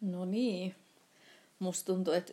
[0.00, 0.74] No niin.
[1.58, 2.32] Musta tuntuu, että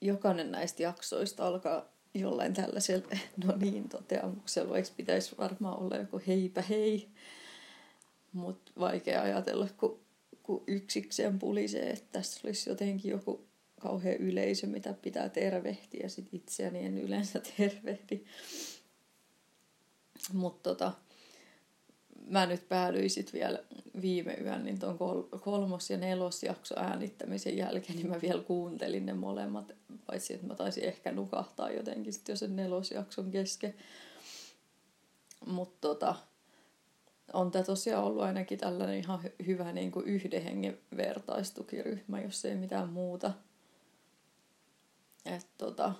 [0.00, 3.06] jokainen näistä jaksoista alkaa jollain tällaisella
[3.44, 7.08] no niin toteamuksella, vaikka pitäisi varmaan olla joku heipä hei.
[8.32, 10.00] Mutta vaikea ajatella, kun,
[10.42, 13.46] kun yksikseen pulisee, että tässä olisi jotenkin joku
[13.80, 16.08] kauhean yleisö, mitä pitää tervehtiä.
[16.08, 18.24] Sit itseäni en yleensä tervehdi.
[20.32, 20.92] Mutta tota,
[22.26, 23.58] mä nyt päädyin sit vielä
[24.02, 29.12] viime yön niin tuon kol- kolmos- ja nelosjakso äänittämisen jälkeen, niin mä vielä kuuntelin ne
[29.12, 29.72] molemmat,
[30.06, 33.74] paitsi että mä taisin ehkä nukahtaa jotenkin sit jo sen nelosjakson kesken.
[35.46, 36.14] Mutta tota,
[37.32, 42.56] on tämä tosiaan ollut ainakin tällainen ihan hyvä niin kuin yhden hengen vertaistukiryhmä, jos ei
[42.56, 43.32] mitään muuta.
[45.26, 45.94] Et tota,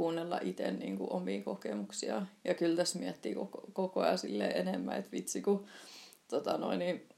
[0.00, 2.26] kuunnella itse niin kuin omia kokemuksia.
[2.44, 4.18] Ja kyllä tässä miettii koko, koko ajan
[4.54, 5.66] enemmän, että vitsi kun
[6.28, 7.08] tota noin, niin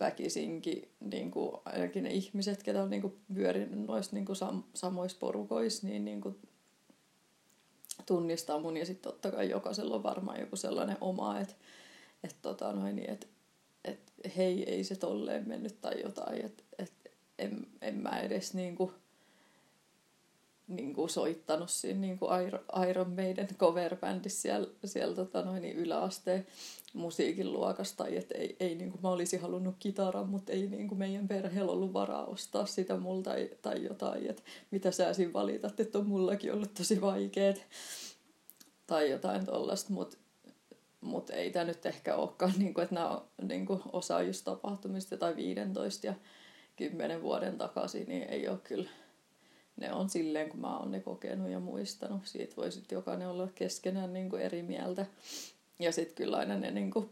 [0.00, 4.62] väkisinkin niin kuin, ainakin ne ihmiset, ketä on niin kuin, pyörinyt noissa niin kuin, sam,
[4.74, 6.38] samoissa porukoissa, niin, niin kuin,
[8.06, 11.54] tunnistaa mun ja sitten totta kai jokaisella on varmaan joku sellainen oma, että
[12.24, 13.28] et, tota noin, niin, et,
[13.84, 16.92] et, hei ei se tolleen mennyt tai jotain, että et,
[17.38, 18.92] en, en mä edes niin kuin,
[20.68, 22.30] niin kuin soittanut siinä niin kuin
[22.90, 26.46] Iron Maiden cover-bändissä siellä, siellä tota noin, niin yläasteen
[26.94, 28.04] musiikin luokasta.
[28.04, 31.28] Tai että ei, ei niin kuin mä olisin halunnut kitaran, mutta ei niin kuin meidän
[31.28, 34.30] perheellä ollut varaa ostaa sitä multa tai, tai jotain.
[34.30, 37.66] Että mitä sä siinä valitat, että on mullakin ollut tosi vaikeet.
[38.86, 40.16] Tai jotain tollasta, mutta
[41.00, 44.44] mut ei tämä nyt ehkä olekaan, niin kuin, että nämä on niin kuin osa just
[44.44, 46.14] tapahtumista tai 15 ja
[46.76, 48.90] 10 vuoden takaisin, niin ei ole kyllä
[49.76, 52.26] ne on silleen, kun mä oon ne kokenut ja muistanut.
[52.26, 55.06] Siitä voi sitten jokainen olla keskenään niin kuin eri mieltä.
[55.78, 57.10] Ja sitten kyllä aina ne niin kuin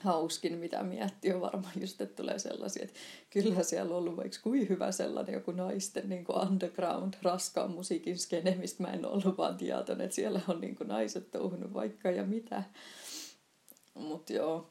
[0.00, 4.38] hauskin, mitä miettii, on varmaan just, että tulee sellaisia, että kyllä siellä on ollut vaikka
[4.42, 9.38] kuin hyvä sellainen joku naisten niin kuin underground, raskaan musiikin skene, mistä mä en ollut
[9.38, 12.62] vaan tietoinen, että siellä on niin kuin naiset touhunut vaikka ja mitä.
[13.94, 14.70] Mutta joo.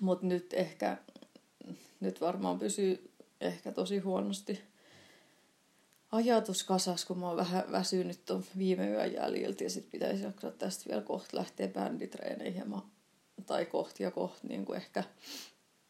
[0.00, 0.96] Mutta nyt ehkä,
[2.00, 3.10] nyt varmaan pysyy
[3.40, 4.60] ehkä tosi huonosti
[6.12, 10.50] ajatus kasas, kun mä oon vähän väsynyt tuon viime yön jäljiltä ja sit pitäisi jaksaa
[10.50, 12.78] tästä vielä kohta lähteä bänditreeneihin mä,
[13.46, 15.04] tai kohti ja kohti niin kuin ehkä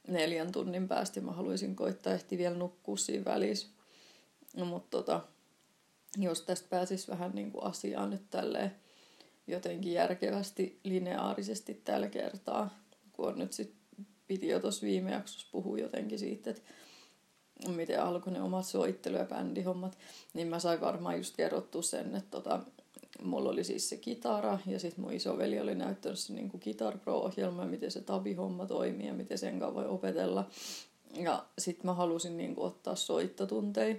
[0.09, 3.69] neljän tunnin päästä mä haluaisin koittaa ehti vielä nukkua siinä välissä.
[4.57, 5.21] No, mutta tota,
[6.19, 8.75] jos tästä pääsis vähän niin kuin asiaan nyt tälleen
[9.47, 12.79] jotenkin järkevästi, lineaarisesti tällä kertaa,
[13.13, 13.75] kun on nyt sit
[14.27, 16.63] piti jo tuossa viime jaksossa puhua jotenkin siitä, että
[17.69, 19.99] miten alkoi ne omat soittelu- ja bändihommat,
[20.35, 22.61] niin mä sain varmaan just kerrottua sen, että tota,
[23.23, 27.65] mulla oli siis se kitara ja sitten mun isoveli oli näyttänyt se niin Guitar Pro-ohjelma,
[27.65, 30.49] miten se tabihomma toimii ja miten sen kanssa voi opetella.
[31.15, 33.97] Ja sitten mä halusin niin kuin, ottaa soittotunteja.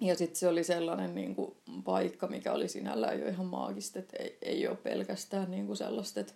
[0.00, 4.16] Ja sitten se oli sellainen niin kuin, paikka, mikä oli sinällään jo ihan maagista, että
[4.16, 6.32] ei, ei ole pelkästään niin kuin sellaista, että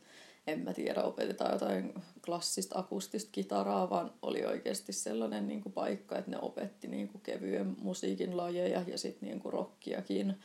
[0.47, 1.94] en mä tiedä, opetetaan jotain
[2.25, 7.22] klassista akustista kitaraa, vaan oli oikeasti sellainen niin kuin paikka, että ne opetti niin kuin
[7.22, 10.41] kevyen musiikin lajeja ja sitten niin kuin rockiakin.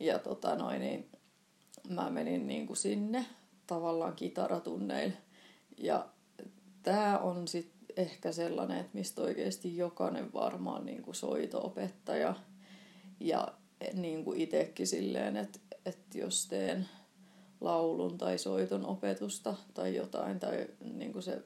[0.00, 1.10] Ja tota noin, niin
[1.88, 3.26] mä menin niin kuin sinne
[3.66, 5.16] tavallaan kitaratunneille.
[5.78, 6.08] Ja
[6.82, 12.34] tämä on sitten ehkä sellainen, että mistä oikeasti jokainen varmaan niin kuin soito-opettaja
[13.20, 13.48] ja
[13.94, 16.88] niin kuin itsekin silleen, että, että jos teen
[17.64, 21.42] laulun tai soiton opetusta tai jotain, tai niin kuin se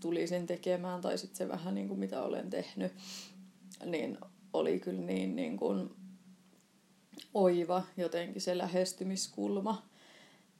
[0.00, 2.92] tulisin tekemään, tai sitten se vähän niin kuin mitä olen tehnyt,
[3.84, 4.18] niin
[4.52, 5.90] oli kyllä niin, niin kuin
[7.34, 9.86] oiva jotenkin se lähestymiskulma,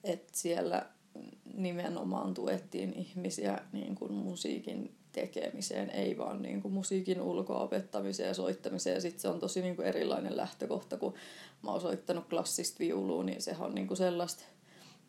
[0.05, 0.87] että siellä
[1.55, 8.95] nimenomaan tuettiin ihmisiä niin kuin musiikin tekemiseen, ei vaan niin kuin musiikin ulkoopettamiseen ja soittamiseen.
[8.95, 11.15] Ja sitten se on tosi niin kuin erilainen lähtökohta, kun
[11.63, 14.45] mä oon soittanut klassista viulua, niin sehän on niin kuin sellaista,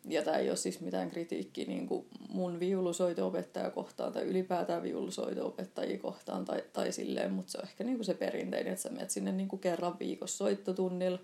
[0.04, 5.98] ja tämä ei ole siis mitään kritiikkiä niin kuin mun viulusoito-opettaja kohtaan tai ylipäätään viulusoito-opettajia
[5.98, 9.10] kohtaan tai, tai silleen, mutta se on ehkä niin kuin se perinteinen, että sä menet
[9.10, 11.18] sinne niin kuin kerran viikossa soittotunnilla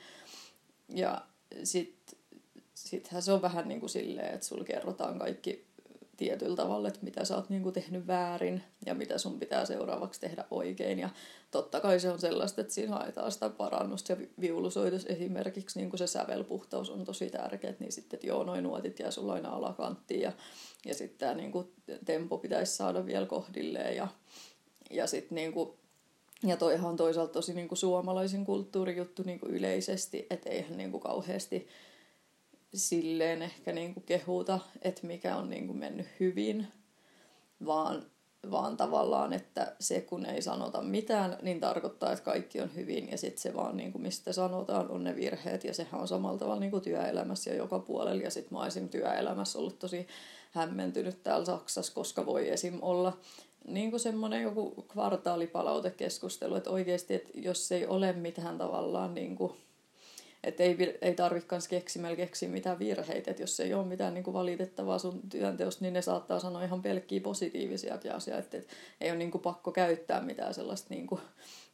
[0.89, 1.27] ja
[1.63, 2.19] sitten
[2.75, 5.67] sittenhän se on vähän niin kuin silleen, että sulla kerrotaan kaikki
[6.17, 10.21] tietyllä tavalla, että mitä sä oot niin kuin tehnyt väärin ja mitä sun pitää seuraavaksi
[10.21, 10.99] tehdä oikein.
[10.99, 11.09] Ja
[11.51, 15.99] totta kai se on sellaista, että siinä haetaan sitä parannusta ja viulusoitus esimerkiksi niin kuin
[15.99, 20.21] se sävelpuhtaus on tosi tärkeä, niin sitten, että joo, noin nuotit jää sulla aina alakanttiin
[20.21, 20.33] ja,
[20.87, 21.73] ja sitten tämä niin kuin,
[22.05, 24.09] tempo pitäisi saada vielä kohdilleen ja,
[24.91, 25.71] ja sitten niin kuin,
[26.47, 30.91] ja toihan on toisaalta tosi niin kuin suomalaisen kulttuurijuttu niin kuin yleisesti, että eihän niin
[30.91, 31.69] kuin kauheasti
[32.75, 36.67] silleen ehkä niin kuin kehuta, että mikä on niin kuin mennyt hyvin,
[37.67, 38.07] vaan,
[38.51, 43.19] vaan tavallaan, että se kun ei sanota mitään, niin tarkoittaa, että kaikki on hyvin ja
[43.19, 46.61] sitten se vaan, niin kuin mistä sanotaan, on ne virheet ja sehän on samalla tavalla
[46.61, 50.07] niin kuin työelämässä ja joka puolella ja sitten mä olisin työelämässä ollut tosi
[50.51, 52.79] hämmentynyt täällä Saksassa, koska voi esim.
[52.83, 53.19] olla
[53.69, 59.53] niin kuin semmoinen joku kvartaalipalautekeskustelu, että oikeasti, että jos ei ole mitään tavallaan niin kuin
[60.45, 64.35] että ei, ei tarvitse keksimällä keksiä mitään virheitä, että jos ei ole mitään niin kuin
[64.35, 69.31] valitettavaa sun työnteosta, niin ne saattaa sanoa ihan pelkkiä positiivisiakin asioita, että ei ole niin
[69.31, 71.21] kuin pakko käyttää mitään sellaista niin kuin,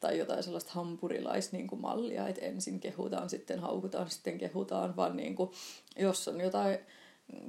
[0.01, 5.37] tai jotain sellaista hampurilaismallia, niin mallia, että ensin kehutaan, sitten haukutaan, sitten kehutaan, vaan niin
[5.37, 5.51] kuin,
[5.99, 6.79] jos on jotain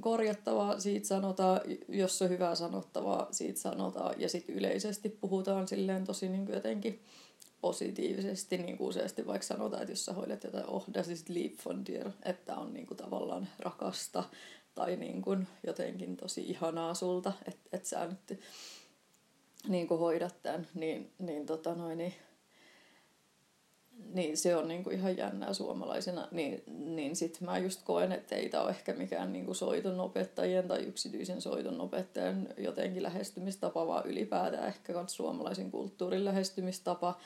[0.00, 6.28] korjattavaa, siitä sanotaan, jos on hyvää sanottavaa, siitä sanotaan, ja sitten yleisesti puhutaan silleen tosi
[6.28, 7.00] niin kuin jotenkin
[7.62, 11.86] positiivisesti, niin kuin useasti vaikka sanotaan, että jos sä hoidat jotain oh, ist lieb von
[11.86, 14.24] dir, että on niin kuin tavallaan rakasta
[14.74, 18.40] tai niin kuin jotenkin tosi ihanaa sulta, että et sä nyt
[19.68, 22.14] niin kuin hoidat tämän, niin, niin, tota noin, niin
[24.14, 28.48] niin se on niinku ihan jännää suomalaisena, niin, niin sitten mä just koen, että ei
[28.48, 34.68] tämä ole ehkä mikään niinku soiton opettajien tai yksityisen soiton opettajan jotenkin lähestymistapa, vaan ylipäätään
[34.68, 37.18] ehkä myös suomalaisen kulttuurin lähestymistapa.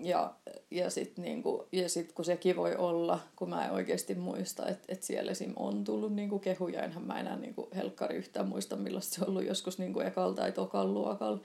[0.00, 0.34] Ja,
[0.70, 4.92] ja sitten niinku, ja sit kun sekin voi olla, kun mä en oikeasti muista, että
[4.92, 5.52] et siellä esim.
[5.56, 9.46] on tullut niinku kehuja, enhän mä enää niinku helkkari yhtään muista, millaista se on ollut
[9.46, 11.40] joskus niinku ekalla tai tokalla luokalla.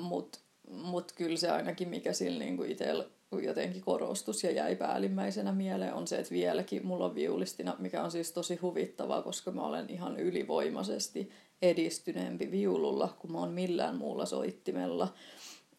[0.00, 0.38] Mutta
[0.70, 3.04] mut kyllä se ainakin, mikä sillä niinku itsellä
[3.42, 8.10] jotenkin korostus ja jäi päällimmäisenä mieleen on se, että vieläkin mulla on viulistina, mikä on
[8.10, 11.30] siis tosi huvittavaa, koska mä olen ihan ylivoimaisesti
[11.62, 15.08] edistyneempi viululla kuin mä oon millään muulla soittimella.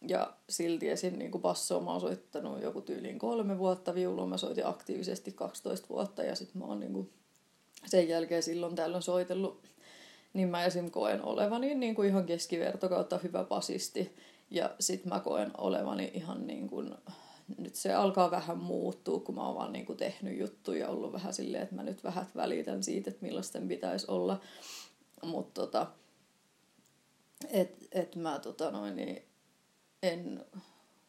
[0.08, 1.18] Ja silti esim.
[1.18, 6.22] Niin bassoa mä oon soittanut joku tyyliin kolme vuotta, viulua mä soitin aktiivisesti 12 vuotta
[6.22, 7.10] ja sitten mä oon niin kuin
[7.86, 9.62] sen jälkeen silloin tällöin soitellut,
[10.32, 10.90] niin mä esim.
[10.90, 14.16] koen olevani niin kuin ihan keskiverto kautta hyvä basisti.
[14.50, 16.94] Ja sitten mä koen olevani ihan niin kuin
[17.58, 21.12] nyt se alkaa vähän muuttua, kun mä oon vaan niin kuin tehnyt juttuja ja ollut
[21.12, 24.40] vähän silleen, että mä nyt vähän välitän siitä, että millaisten pitäisi olla.
[25.22, 25.86] Mutta tota,
[27.50, 29.22] et, et mä tota noin, niin
[30.04, 30.44] en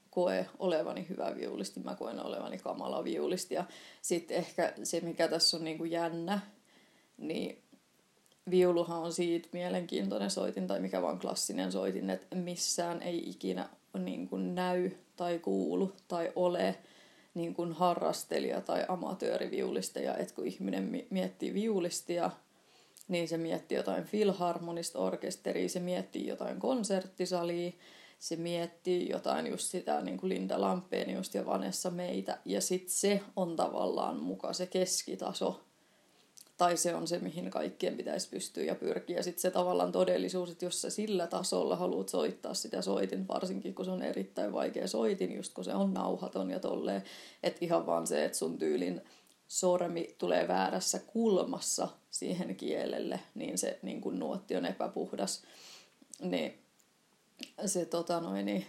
[0.09, 3.55] koe olevani hyvä viulisti, mä koen olevani kamala viulisti.
[3.55, 3.63] Ja
[4.01, 6.39] sitten ehkä se, mikä tässä on niin kuin jännä,
[7.17, 7.63] niin
[8.49, 14.27] viuluhan on siitä mielenkiintoinen soitin, tai mikä vaan klassinen soitin, että missään ei ikinä niin
[14.27, 16.75] kuin näy tai kuulu tai ole
[17.33, 20.17] niin kuin harrastelija tai amatööriviulistaja.
[20.17, 22.31] Että kun ihminen miettii viulistia,
[23.07, 27.71] niin se miettii jotain filharmonista orkesteria, se miettii jotain konserttisalia,
[28.25, 32.37] se miettii jotain just sitä niin kuin Linda Lampeen ja Vanessa meitä.
[32.45, 35.61] Ja sitten se on tavallaan muka se keskitaso
[36.57, 39.21] tai se on se, mihin kaikkien pitäisi pystyä ja pyrkiä.
[39.21, 43.85] Sitten se tavallaan todellisuus, että jos sä sillä tasolla haluat soittaa sitä soitin, varsinkin kun
[43.85, 47.03] se on erittäin vaikea soitin, just kun se on nauhaton ja tolleen,
[47.43, 49.01] että ihan vaan se, että sun tyylin
[49.47, 55.43] sormi tulee väärässä kulmassa siihen kielelle, niin se niin kun nuotti on epäpuhdas.
[56.21, 56.64] Niin
[57.65, 58.65] se tota noin, niin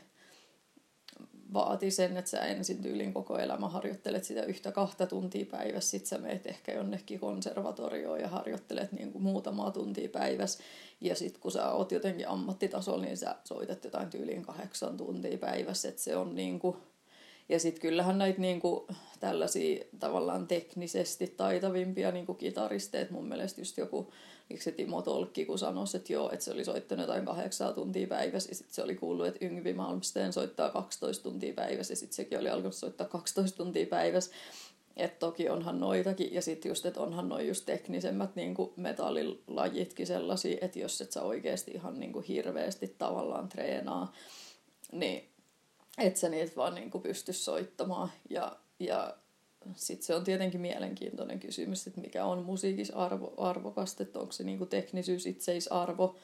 [1.53, 6.07] vaati sen, että sä ensin tyylin koko elämä harjoittelet sitä yhtä kahta tuntia päivässä, sit
[6.07, 10.65] sä meet ehkä jonnekin konservatorioon ja harjoittelet niin kuin muutamaa tuntia päivässä.
[11.01, 15.89] Ja sitten kun sä oot jotenkin ammattitasolla, niin sä soitat jotain tyyliin kahdeksan tuntia päivässä,
[15.89, 16.77] että se on niin kuin...
[17.49, 18.87] Ja sitten kyllähän näitä niin kuin,
[19.21, 24.13] tällaisia tavallaan teknisesti taitavimpia niin kuin kitaristeet, mun mielestä just joku
[24.49, 28.07] Miksi se Timo Tolkki, kun sanoi, että joo, että se oli soittanut jotain kahdeksaa tuntia
[28.07, 32.17] päivässä, ja sitten se oli kuullut, että Yngvi Malmsteen soittaa 12 tuntia päivässä, ja sitten
[32.17, 34.35] sekin oli alkanut soittaa 12 tuntia päivässä.
[34.97, 40.59] Että toki onhan noitakin, ja sitten just, että onhan noin just teknisemmät niin metallilajitkin sellaisia,
[40.61, 44.13] että jos et sä oikeasti ihan niin kuin hirveästi tavallaan treenaa,
[44.93, 45.29] niin
[45.99, 48.13] et sä niitä vaan niin kuin pysty soittamaan.
[48.31, 49.17] Ja, ja
[49.75, 54.45] sitten se on tietenkin mielenkiintoinen kysymys, että mikä on musiikissa arvo, arvokasta, että onko se
[54.45, 56.17] niinku teknisyys itseisarvo.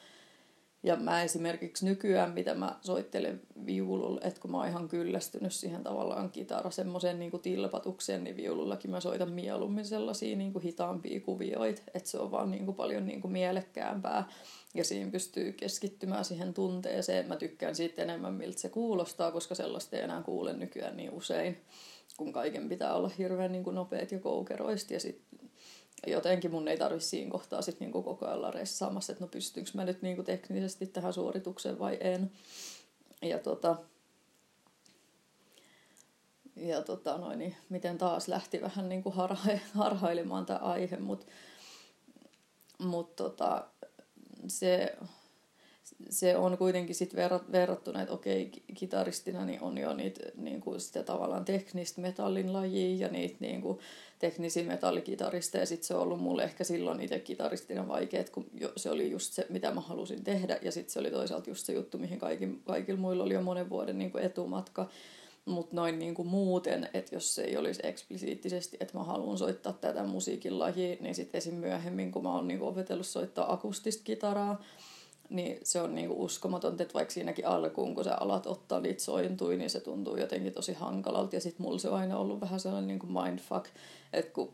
[0.85, 5.83] Ja mä esimerkiksi nykyään, mitä mä soittelen viululla, että kun mä oon ihan kyllästynyt siihen
[5.83, 12.09] tavallaan kitara semmoiseen niinku tilpatukseen, niin viulullakin mä soitan mieluummin sellaisia niinku hitaampia kuvioita, että
[12.09, 14.29] se on vaan niinku paljon niinku mielekkäämpää.
[14.73, 17.27] Ja siinä pystyy keskittymään siihen tunteeseen.
[17.27, 21.57] Mä tykkään siitä enemmän, miltä se kuulostaa, koska sellaista ei enää kuule nykyään niin usein
[22.17, 25.49] kun kaiken pitää olla hirveän niin kuin nopeat ja koukeroista ja sitten
[26.07, 29.27] jotenkin mun ei tarvitse siinä kohtaa sit niin kuin koko ajan olla ressaamassa, että no
[29.27, 32.31] pystynkö mä nyt niin kuin teknisesti tähän suoritukseen vai en.
[33.21, 33.75] Ja tota,
[36.55, 41.25] ja tota noin, niin miten taas lähti vähän niin kuin harha- harhailemaan tämä aihe, mutta
[42.79, 43.67] mut tota,
[44.47, 44.97] se,
[46.09, 47.15] se on kuitenkin sit
[47.51, 53.05] verrattuna, että okei, kitaristina niin on jo niitä niin kuin sitä tavallaan teknistä metallin lajia
[53.05, 53.79] ja niitä niin kuin
[54.19, 55.65] teknisiä metallikitaristeja.
[55.65, 58.45] Sitten se on ollut mulle ehkä silloin itse kitaristina vaikeet, kun
[58.75, 60.59] se oli just se, mitä mä halusin tehdä.
[60.61, 63.69] Ja sitten se oli toisaalta just se juttu, mihin kaikki, kaikilla muilla oli jo monen
[63.69, 64.89] vuoden niin kuin etumatka.
[65.45, 69.73] Mutta noin niin kuin muuten, että jos se ei olisi eksplisiittisesti, että mä haluan soittaa
[69.73, 71.55] tätä musiikin lajia, niin sitten esim.
[71.55, 74.63] myöhemmin, kun mä oon niin opetellut soittaa akustista kitaraa,
[75.33, 79.57] niin se on niinku uskomatonta, että vaikka siinäkin alkuun, kun sä alat ottaa niitä sointuja,
[79.57, 81.35] niin se tuntuu jotenkin tosi hankalalta.
[81.35, 83.65] Ja sitten mulla se on aina ollut vähän sellainen niinku mindfuck,
[84.13, 84.53] että kun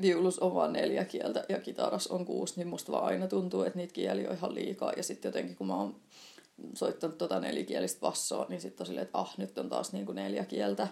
[0.00, 3.78] viulus on vaan neljä kieltä ja kitaras on kuusi, niin musta vaan aina tuntuu, että
[3.78, 4.92] niitä kieliä on ihan liikaa.
[4.96, 5.96] Ja sitten jotenkin kun mä oon
[6.74, 10.44] soittanut tota nelikielistä bassoa, niin sitten on silleen, että ah, nyt on taas niinku neljä
[10.44, 10.88] kieltä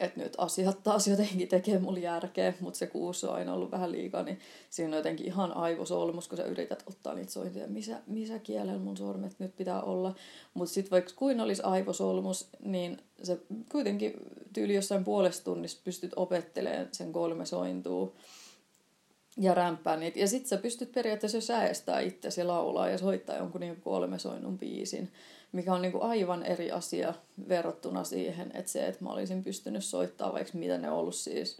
[0.00, 3.92] että nyt asiat taas jotenkin tekee mulle järkeä, mutta se kuusi on aina ollut vähän
[3.92, 4.38] liikaa, niin
[4.70, 8.96] siinä on jotenkin ihan aivosolmus, kun sä yrität ottaa niitä sointia, missä, missä kielellä mun
[8.96, 10.14] sormet nyt pitää olla.
[10.54, 13.38] Mutta sitten vaikka kuin olisi aivosolmus, niin se
[13.72, 14.12] kuitenkin
[14.52, 18.12] tyyli jossain puolesta tunnissa pystyt opettelemaan sen kolme sointua
[19.36, 20.18] ja rämpää niitä.
[20.18, 24.18] Ja sitten sä pystyt periaatteessa jo säästää itse ja laulaa ja soittaa jonkun niin kolme
[24.18, 25.10] soinnun biisin
[25.52, 27.14] mikä on niin kuin aivan eri asia
[27.48, 31.58] verrattuna siihen, että se, että mä olisin pystynyt soittamaan vaikka mitä ne on ollut siis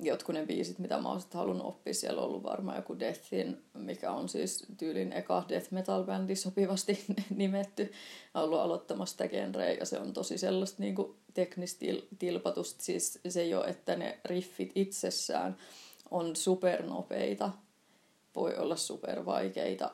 [0.00, 1.94] jotkut ne biisit, mitä mä olisin halunnut oppia.
[1.94, 7.04] Siellä on ollut varmaan joku Deathin, mikä on siis tyylin eka death metal bändi sopivasti
[7.36, 7.92] nimetty.
[8.34, 10.96] On ollut aloittamassa sitä genreä ja se on tosi sellaista niin
[11.34, 11.86] teknistä
[12.18, 12.84] tilpatusta.
[12.84, 15.56] Siis se jo, että ne riffit itsessään
[16.12, 17.50] on supernopeita,
[18.36, 19.90] voi olla supervaikeita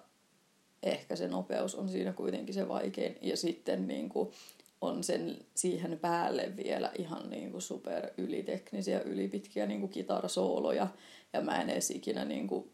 [0.83, 3.19] ehkä se nopeus on siinä kuitenkin se vaikein.
[3.23, 4.31] Ja sitten niin kuin
[4.81, 10.87] on sen siihen päälle vielä ihan niin kuin super yliteknisiä, ylipitkiä niin kuin kitarasooloja.
[11.33, 12.71] Ja mä en edes ikinä, niin kuin,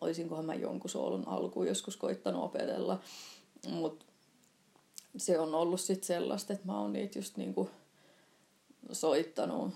[0.00, 3.00] olisinkohan mä jonkun soolon alkuun joskus koittanut opetella.
[3.70, 4.04] Mutta
[5.16, 7.70] se on ollut sitten sellaista, että mä oon niitä just niin kuin
[8.92, 9.74] soittanut.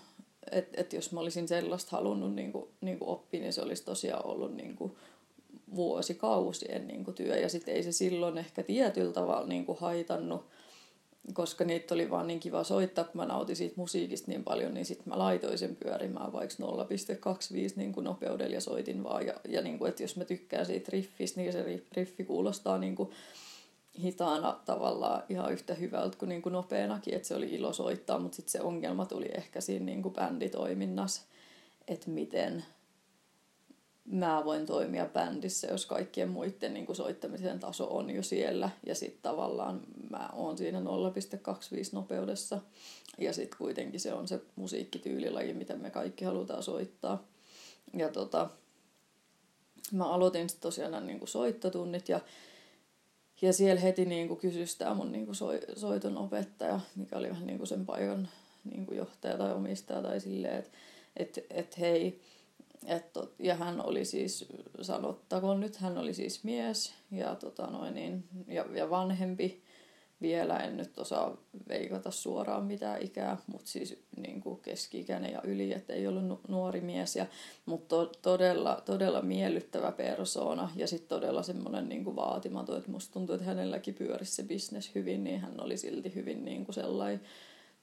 [0.51, 3.85] Että et jos mä olisin sellaista halunnut niin kuin, niin kuin oppia, niin se olisi
[3.85, 4.93] tosiaan ollut niin kuin
[5.75, 7.37] vuosikausien niin kuin työ.
[7.37, 10.47] Ja sitten ei se silloin ehkä tietyllä tavalla niin kuin haitannut,
[11.35, 14.87] koska niitä oli vaan niin kiva soittaa, kun mä nautin siitä musiikista niin paljon, niin
[14.87, 19.27] sitten mä laitoin sen pyörimään vaikka 0,25 niin kuin nopeudella ja soitin vaan.
[19.27, 22.97] Ja, ja niin kuin, että jos mä tykkään siitä riffistä, niin se riffi kuulostaa niin
[22.97, 23.11] kuin
[23.99, 28.37] hitaana tavallaan ihan yhtä hyvältä kuin, niin kuin nopeanakin, että se oli ilo soittaa, mutta
[28.37, 31.23] sitten se ongelma tuli ehkä siinä niin kuin bänditoiminnassa,
[31.89, 32.65] että miten
[34.05, 38.71] mä voin toimia bändissä, jos kaikkien muiden niin kuin soittamisen taso on jo siellä.
[38.87, 39.81] Ja sitten tavallaan
[40.11, 40.85] mä oon siinä 0,25
[41.93, 42.61] nopeudessa.
[43.19, 47.25] Ja sitten kuitenkin se on se musiikkityylilaji, mitä me kaikki halutaan soittaa.
[47.97, 48.51] Ja tota,
[49.93, 52.21] mä aloitin sitten tosiaan nämä niin kuin soittotunnit ja,
[53.43, 55.47] ja siellä heti niin kuin kysyi sitä mun niin kuin so,
[55.77, 58.29] soiton opettaja, mikä oli vähän niin kuin sen paikan
[58.65, 60.71] niin kuin johtaja tai omistaja tai silleen, että
[61.17, 62.21] et, et hei,
[62.87, 63.05] et,
[63.39, 64.45] ja hän oli siis,
[64.81, 69.63] sanottakoon nyt, hän oli siis mies ja, tota noin, niin, ja, ja vanhempi.
[70.23, 71.37] Vielä en nyt osaa
[71.69, 76.81] veikata suoraan mitään ikää, mutta siis niin kuin keski-ikäinen ja yli, että ei ollut nuori
[76.81, 77.17] mies.
[77.17, 77.27] Ja,
[77.67, 83.13] mutta to, todella, todella miellyttävä persoona ja sitten todella semmoinen niin kuin vaatimaton, että musta
[83.13, 87.21] tuntuu, että hänelläkin pyörisi se bisnes hyvin, niin hän oli silti hyvin niin kuin sellainen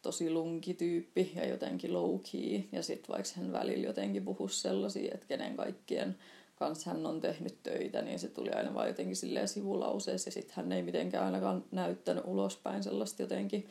[0.02, 2.64] tosi lunkityyppi ja jotenkin low key.
[2.72, 6.16] Ja sitten vaikka hän välillä jotenkin puhuisi sellaisia, että kenen kaikkien
[6.60, 10.28] kanssa hän on tehnyt töitä, niin se tuli aina vain jotenkin silleen sivulauseessa.
[10.28, 13.70] Ja sitten hän ei mitenkään ainakaan näyttänyt ulospäin sellaista jotenkin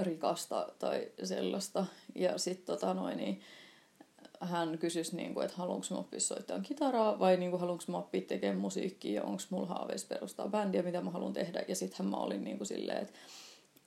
[0.00, 1.86] rikasta tai sellaista.
[2.14, 3.40] Ja sitten tota noin, niin
[4.40, 7.98] hän kysyisi, niin kuin, että haluanko mä oppia soittaa kitaraa vai niin kuin, haluanko mä
[7.98, 11.64] oppia tekemään musiikkia ja onko mulla haaveissa perustaa bändiä, mitä mä haluan tehdä.
[11.68, 13.18] Ja sittenhän mä olin niin kuin silleen, että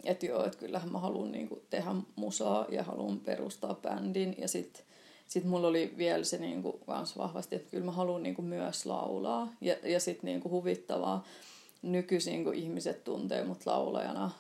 [0.04, 4.36] että joo, että kyllähän mä haluan niinku tehdä musaa ja haluan perustaa bändin.
[4.38, 4.86] Ja sitten
[5.28, 9.54] sit mulla oli vielä se niinku kans vahvasti, että kyllä mä haluan niinku myös laulaa.
[9.62, 11.26] Ja, ja sitten niinku huvittavaa
[11.82, 14.32] nykyisin, kun ihmiset tuntee mut laulajana,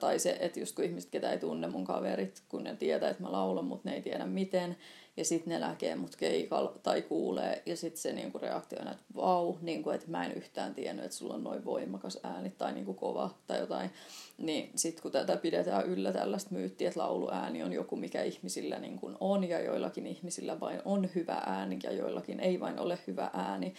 [0.00, 3.22] tai se, että just kun ihmiset, ketä ei tunne mun kaverit, kun ne tietää, että
[3.22, 4.76] mä laulan, mutta ne ei tiedä miten,
[5.16, 9.04] ja sitten ne näkee mut keikalla tai kuulee, ja sitten se niinku reaktio on, että
[9.14, 12.94] vau, niinku, että mä en yhtään tiennyt, että sulla on noin voimakas ääni tai niinku
[12.94, 13.90] kova tai jotain.
[14.38, 19.12] Niin sitten kun tätä pidetään yllä tällaista myyttiä, että lauluääni on joku, mikä ihmisillä niinku
[19.20, 23.74] on, ja joillakin ihmisillä vain on hyvä ääni, ja joillakin ei vain ole hyvä ääni,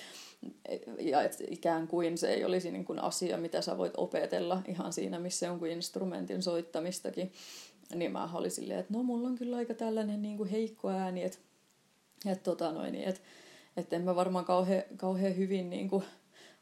[1.00, 4.94] ja et ikään kuin se ei olisi niin kuin asia, mitä sä voit opetella ihan
[4.94, 7.32] siinä, missä jonkun instrumentin soittamistakin,
[7.94, 11.24] niin mä olin silleen, että no mulla on kyllä aika tällainen niin kuin heikko ääni,
[11.24, 11.38] että
[12.26, 13.22] et, tota noin, et,
[13.78, 16.04] et en mä varmaan kauhean, kauhean hyvin niin kuin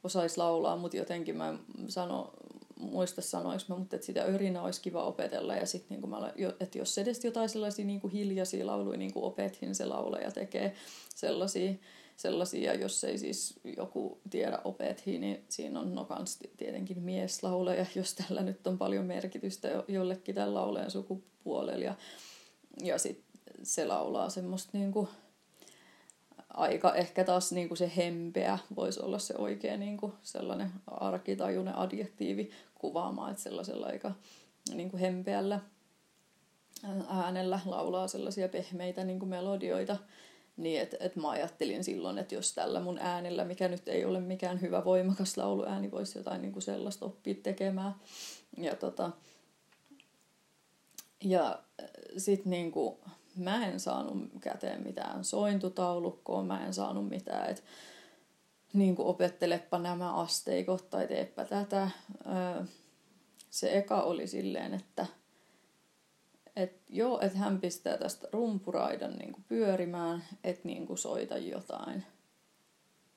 [0.03, 2.33] osaisi laulaa, mutta jotenkin mä sano,
[2.79, 5.55] muista sanoiksi mä, mutta että sitä örinä olisi kiva opetella.
[5.55, 9.25] Ja sitten niin mä, että jos edes jotain sellaisia niin kuin hiljaisia lauluja, niin kuin
[9.25, 10.73] opethin se laulaja tekee
[11.15, 11.73] sellaisia,
[12.15, 18.13] sellaisia, jos ei siis joku tiedä opethin, niin siinä on no kans tietenkin mieslaulaja, jos
[18.13, 21.83] tällä nyt on paljon merkitystä jollekin tällä laulajan sukupuolella.
[21.83, 21.95] Ja,
[22.83, 23.25] ja sitten
[23.63, 25.07] se laulaa semmoista niin kuin,
[26.49, 31.77] aika ehkä taas niin kuin se hempeä voisi olla se oikea niin kuin sellainen arkitajuinen
[31.77, 34.11] adjektiivi kuvaamaan, että sellaisella aika
[34.73, 35.59] niin kuin hempeällä
[37.07, 39.97] äänellä laulaa sellaisia pehmeitä niin kuin melodioita.
[40.57, 44.19] Niin, että et mä ajattelin silloin, että jos tällä mun äänellä, mikä nyt ei ole
[44.19, 47.95] mikään hyvä voimakas lauluääni, voisi jotain niin kuin sellaista oppia tekemään.
[48.57, 49.11] Ja, tota,
[51.23, 51.59] ja
[52.17, 52.97] sitten niin kuin,
[53.35, 57.63] mä en saanut käteen mitään sointutaulukkoa, mä en saanut mitään, että
[58.73, 61.89] niin kuin opettelepa nämä asteikot tai teepä tätä.
[63.49, 65.05] Se eka oli silleen, että
[66.55, 72.03] et joo, että hän pistää tästä rumpuraidan niin kuin pyörimään, että niin kuin soita jotain.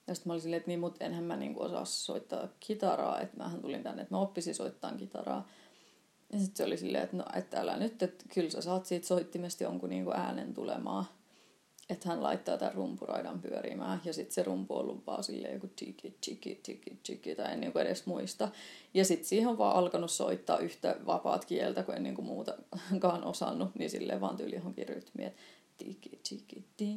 [0.07, 3.21] Ja sitten mä olin silleen, että niin, mutta enhän mä niin kuin osaa soittaa kitaraa,
[3.21, 5.49] että mähän tulin tänne, että mä oppisin soittaa kitaraa.
[6.33, 9.07] Ja sitten se oli silleen, että no, että älä nyt, että kyllä sä saat siitä
[9.07, 11.05] soittimesta jonkun niin kuin äänen tulemaan.
[11.91, 15.67] Että hän laittaa tämän rumpuraidan pyörimään ja sitten se rumpu on ollut vaan silleen joku
[15.77, 18.49] tiki, tiki, tiki, tiki, tai en niin edes muista.
[18.95, 23.25] Ja sitten siihen on vaan alkanut soittaa yhtä vapaat kieltä, kun en niin kuin muutakaan
[23.25, 25.41] osannut, niin silleen vaan tyyli johonkin rytmiin, että
[25.79, 26.97] tiki, tiki, ti,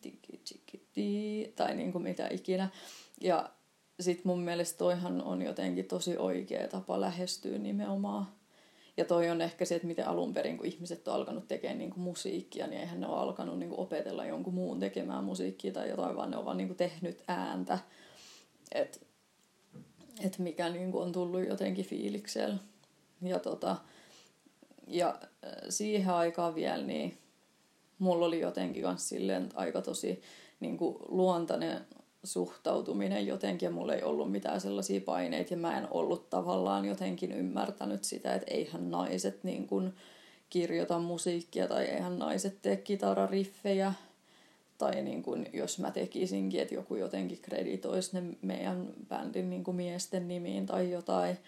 [0.00, 2.68] tiki, tiki, ti, tai niin kuin mitä ikinä.
[3.20, 3.50] Ja
[4.00, 8.26] sitten mun mielestä toihan on jotenkin tosi oikea tapa lähestyä nimenomaan
[8.98, 11.90] ja toi on ehkä se, että miten alun perin, kun ihmiset on alkanut tekemään niin
[11.90, 15.88] kuin musiikkia, niin eihän ne ole alkanut niin kuin opetella jonkun muun tekemään musiikkia tai
[15.88, 17.78] jotain, vaan ne on vaan niin kuin tehnyt ääntä.
[18.74, 18.98] Että
[20.24, 22.58] et mikä niin kuin on tullut jotenkin fiiliksellä.
[23.22, 23.76] Ja, tota,
[24.86, 25.20] ja
[25.68, 27.18] siihen aikaan vielä, niin
[27.98, 30.22] mulla oli jotenkin myös silleen aika tosi
[30.60, 31.80] niin kuin luontainen
[32.24, 37.32] suhtautuminen jotenkin ja mulla ei ollut mitään sellaisia paineita ja mä en ollut tavallaan jotenkin
[37.32, 39.92] ymmärtänyt sitä, että eihän naiset niin kuin
[40.50, 43.92] kirjoita musiikkia tai eihän naiset tee kitarariffejä
[44.78, 49.76] tai niin kuin, jos mä tekisinkin, että joku jotenkin kreditoisi ne meidän bändin niin kuin
[49.76, 51.38] miesten nimiin tai jotain.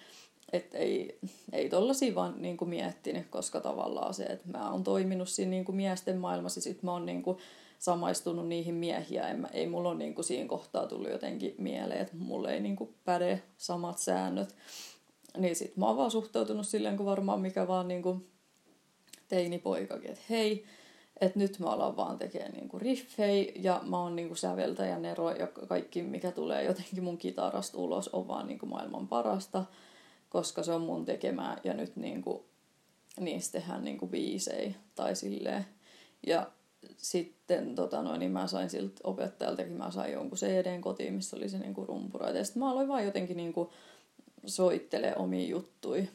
[0.53, 1.19] Että ei,
[1.53, 5.65] ei tollasia vaan niin kuin miettinyt, koska tavallaan se, että mä oon toiminut siinä niin
[5.65, 7.39] kuin miesten maailmassa sit mä oon niin kuin
[7.81, 9.29] samaistunut niihin miehiä.
[9.29, 12.77] En, ei mulla ole niin kuin siinä kohtaa tullut jotenkin mieleen, että mulle ei niin
[12.77, 14.55] kuin päde samat säännöt.
[15.37, 18.27] Niin sit mä oon vaan suhtautunut silleen, kun varmaan mikä vaan niin kuin
[19.29, 20.65] teinipoikakin, että hei,
[21.21, 25.47] että nyt mä alan vaan tekemään niinku riffei ja mä oon niinku säveltäjä Nero ja
[25.47, 29.65] kaikki mikä tulee jotenkin mun kitarasta ulos on vaan niinku maailman parasta,
[30.29, 32.45] koska se on mun tekemää ja nyt niinku,
[33.21, 35.67] niistä tehdään niinku biisei tai silleen.
[36.27, 36.47] Ja
[36.97, 41.49] sitten tota noin, niin mä sain siltä opettajaltakin, mä sain jonkun CDn kotiin, missä oli
[41.49, 42.31] se niinku rumpura.
[42.31, 43.73] Ja sitten mä aloin vaan jotenkin niinku
[44.47, 46.09] soittelee omia juttui.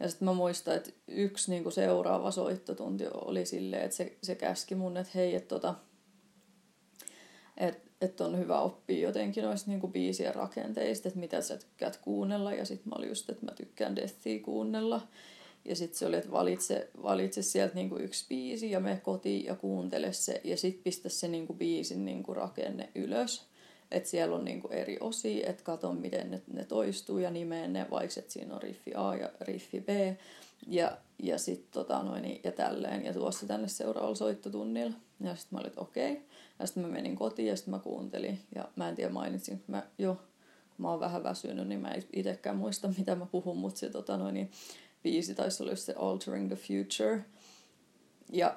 [0.00, 4.74] Ja sitten mä muistan, että yksi niinku seuraava soittotunti oli silleen, että se, se käski
[4.74, 5.74] mun, että hei, että tota,
[7.56, 12.52] et, et on hyvä oppia jotenkin noista niinku biisien rakenteista, että mitä sä tykkäät kuunnella.
[12.52, 15.08] Ja sitten mä olin just, että mä tykkään Deathia kuunnella.
[15.64, 19.56] Ja sitten se oli, että valitse, valitse sieltä niinku yksi biisi ja me kotiin ja
[19.56, 20.40] kuuntele se.
[20.44, 23.46] Ja sitten pistä se niinku biisin niinku rakenne ylös.
[23.90, 27.86] Että siellä on niinku eri osia, että kato miten ne, ne toistuu ja nimeen ne,
[27.90, 29.88] vaikka että siinä on riffi A ja riffi B.
[30.66, 33.04] Ja, ja sitten tota noin, ja tälleen.
[33.04, 34.94] Ja tuossa tänne seuraavalla soittotunnilla.
[35.20, 36.12] Ja sitten mä olin, okei.
[36.12, 36.24] Okay.
[36.58, 38.38] Ja sitten mä menin kotiin ja sitten mä kuuntelin.
[38.54, 40.20] Ja mä en tiedä mainitsin, mä jo
[40.76, 43.90] kun mä oon vähän väsynyt, niin mä en itsekään muista, mitä mä puhun, mutta se
[43.90, 44.50] tota noin, niin
[45.02, 47.24] biisi taisi olla se Altering the Future.
[48.32, 48.56] Ja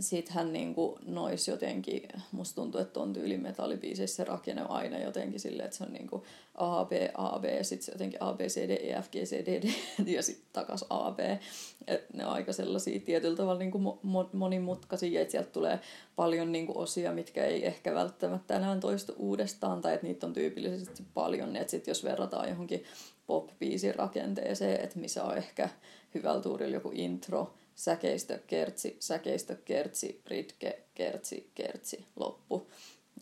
[0.00, 2.02] sit hän niinku nois jotenkin,
[2.32, 6.24] musta tuntuu, että on tyyli metallibiiseissä se rakenne aina jotenkin silleen, että se on niinku
[6.54, 9.32] A, B, A, B, sit se jotenkin A, B, C, D, E, F, G, C,
[9.46, 9.68] D, D,
[10.16, 11.20] ja sitten takas A, B.
[11.86, 15.80] Et ne on aika sellaisia tietyllä tavalla niinku mo- monimutkaisia, että sieltä tulee
[16.16, 21.02] paljon niinku osia, mitkä ei ehkä välttämättä enää toistu uudestaan, tai että niitä on tyypillisesti
[21.14, 22.84] paljon, että sit jos verrataan johonkin
[23.26, 25.68] pop-biisin rakenteeseen, että missä on ehkä
[26.14, 32.66] hyvällä tuurilla joku intro, säkeistö, kertsi, säkeistö, kertsi, ritke, kertsi, kertsi, loppu.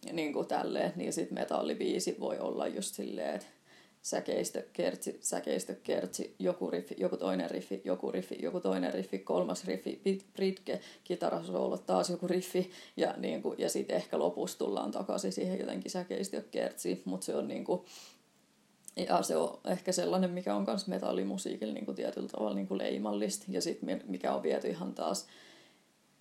[0.07, 3.47] Ja niin kuin tälleen, niin sitten metallibiisi voi olla just silleen, että
[4.03, 9.65] säkeistö, kertsi, säkeistö, kertsi, joku riffi, joku toinen riffi, joku riffi, joku toinen riffi, kolmas
[9.65, 10.01] riffi,
[10.33, 15.59] britke, kitarasoolo, taas joku riffi ja, niin kuin, ja sitten ehkä lopussa tullaan takaisin siihen
[15.59, 17.85] jotenkin säkeistö, kertsi, mutta se on niin kuin,
[18.97, 23.45] ja se on ehkä sellainen, mikä on myös metallimusiikilla niin tietyllä tavalla niin leimallista.
[23.49, 25.27] Ja sitten mikä on viety ihan taas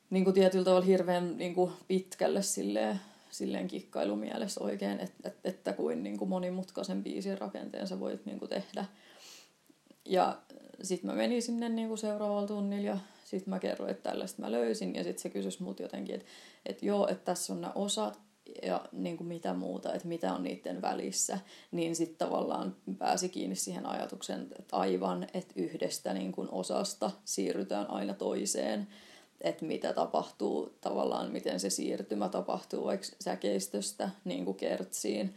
[0.10, 3.00] niin kuin tietyllä tavalla hirveän niin kuin pitkälle silleen,
[3.32, 8.40] silleen kikkailumielessä oikein, että, että, että kuin, niin kuin monimutkaisen biisin rakenteen sä voit niin
[8.40, 8.86] kuin tehdä.
[10.06, 10.38] Ja
[10.84, 14.52] sitten mä menin sinne niin kuin seuraavalla tunnilla ja sitten mä kerroin, että tällaista mä
[14.52, 14.96] löysin.
[14.96, 16.28] Ja sitten se kysyisi mut jotenkin, että,
[16.66, 18.20] että joo, että tässä on nämä osat
[18.64, 21.40] ja niin kuin mitä muuta, että mitä on niiden välissä,
[21.72, 27.90] niin sitten tavallaan pääsi kiinni siihen ajatukseen, että aivan, että yhdestä niin kuin osasta siirrytään
[27.90, 28.88] aina toiseen,
[29.42, 35.36] että mitä tapahtuu tavallaan, miten se siirtymä tapahtuu vaikka säkeistöstä niin kuin kertsiin,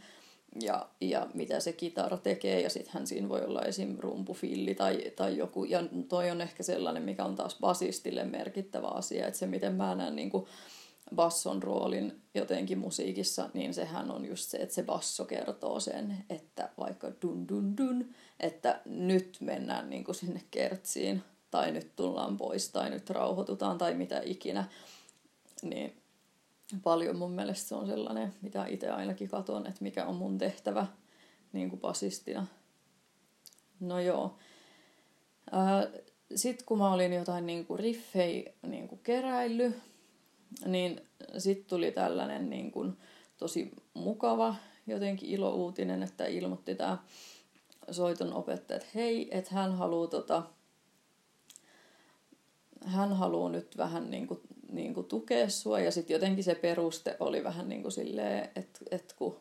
[0.61, 3.97] ja, ja mitä se kitara tekee, ja sittenhän siinä voi olla esim.
[3.99, 9.27] rumpufilli tai, tai joku, ja toi on ehkä sellainen, mikä on taas basistille merkittävä asia,
[9.27, 10.45] että se miten mä näen niin kuin
[11.15, 16.69] basson roolin jotenkin musiikissa, niin sehän on just se, että se basso kertoo sen, että
[16.77, 22.69] vaikka dun dun dun, että nyt mennään niin kuin sinne kertsiin, tai nyt tullaan pois,
[22.69, 24.65] tai nyt rauhoitutaan, tai mitä ikinä.
[25.61, 26.01] Niin
[26.83, 30.87] paljon mun mielestä se on sellainen, mitä itse ainakin katon, että mikä on mun tehtävä
[31.53, 32.47] niin kuin basistina.
[33.79, 34.37] No joo.
[36.35, 39.75] Sitten kun mä olin jotain niin kuin riffei niin kuin keräillyt,
[40.65, 41.01] niin
[41.37, 42.97] sitten tuli tällainen niin kuin,
[43.37, 44.55] tosi mukava
[44.87, 46.97] jotenkin ilouutinen, että ilmoitti tämä
[47.91, 50.43] soiton opettaja, että hei, että hän haluaa tota,
[52.85, 54.39] hän haluaa nyt vähän niin kuin,
[54.71, 55.79] niin kuin tukea sua.
[55.79, 59.39] Ja sitten jotenkin se peruste oli vähän niin kuin silleen, että, että kun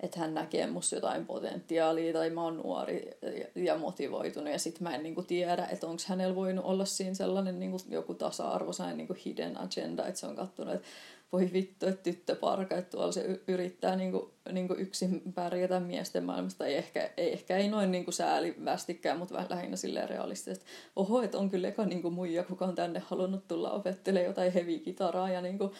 [0.00, 3.10] että hän näkee musta jotain potentiaalia tai mä oon nuori
[3.54, 7.58] ja motivoitunut ja sitten mä en niinku tiedä, että onko hänellä voinut olla siinä sellainen
[7.58, 10.88] niinku joku tasa-arvo, sellainen niinku hidden agenda, että se on katsonut, että
[11.32, 16.66] voi vittu, että tyttöparka, että tuolla se yrittää niinku, niinku yksin pärjätä miesten maailmasta.
[16.66, 20.64] Ei ehkä ei, ehkä ei noin niinku säälivästikään, mutta vähän lähinnä silleen realistisesti.
[20.96, 25.30] Oho, että on kyllä eka niinku muija, kuka on tänne halunnut tulla opettelemaan jotain heavy-kitaraa
[25.30, 25.74] ja niinku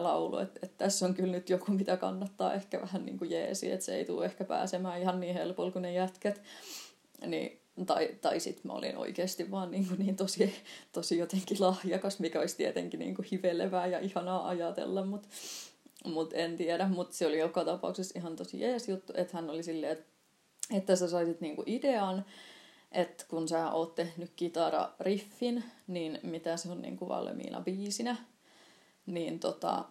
[0.00, 0.38] laulu.
[0.38, 3.94] Että et tässä on kyllä nyt joku, mitä kannattaa ehkä vähän niinku jeesi, että se
[3.94, 6.42] ei tule ehkä pääsemään ihan niin helpolla kuin ne jätket.
[7.26, 10.54] Niin tai, tai sitten mä olin oikeasti vaan niin, kuin niin tosi,
[10.92, 15.28] tosi jotenkin lahjakas, mikä olisi tietenkin niin kuin hivelevää ja ihanaa ajatella, mutta
[16.04, 16.88] mut en tiedä.
[16.88, 20.04] Mutta se oli joka tapauksessa ihan tosi jees juttu, että hän oli silleen, että,
[20.72, 22.24] että sä saisit niin kuin idean,
[22.92, 28.16] että kun sä oot tehnyt kitara-riffin, niin mitä se on niin kuin valmiina biisinä,
[29.06, 29.84] niin tota,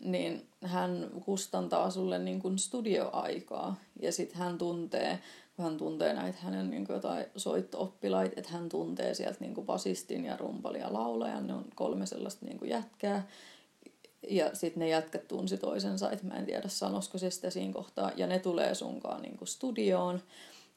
[0.00, 5.18] niin hän kustantaa sulle niin kuin studioaikaa ja sitten hän tuntee
[5.58, 10.24] hän tuntee näitä hänen niin kuin jotain soitto-oppilaita, että hän tuntee sieltä niin kuin basistin
[10.24, 13.26] ja rumpali ja laulajan, ne on kolme sellaista niin kuin jätkää.
[14.30, 18.10] Ja sitten ne jätkät tunsi toisensa, että mä en tiedä sanosko se sitä siinä kohtaa,
[18.16, 20.20] ja ne tulee sunkaan niin kuin studioon.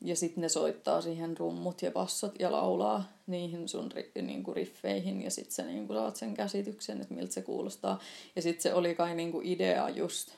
[0.01, 3.89] Ja sitten ne soittaa siihen rummut ja bassot ja laulaa niihin sun
[4.21, 7.99] niin kuin riffeihin ja sitten sä niin kuin saat sen käsityksen, että miltä se kuulostaa.
[8.35, 10.31] Ja sitten se oli kai niin kuin idea just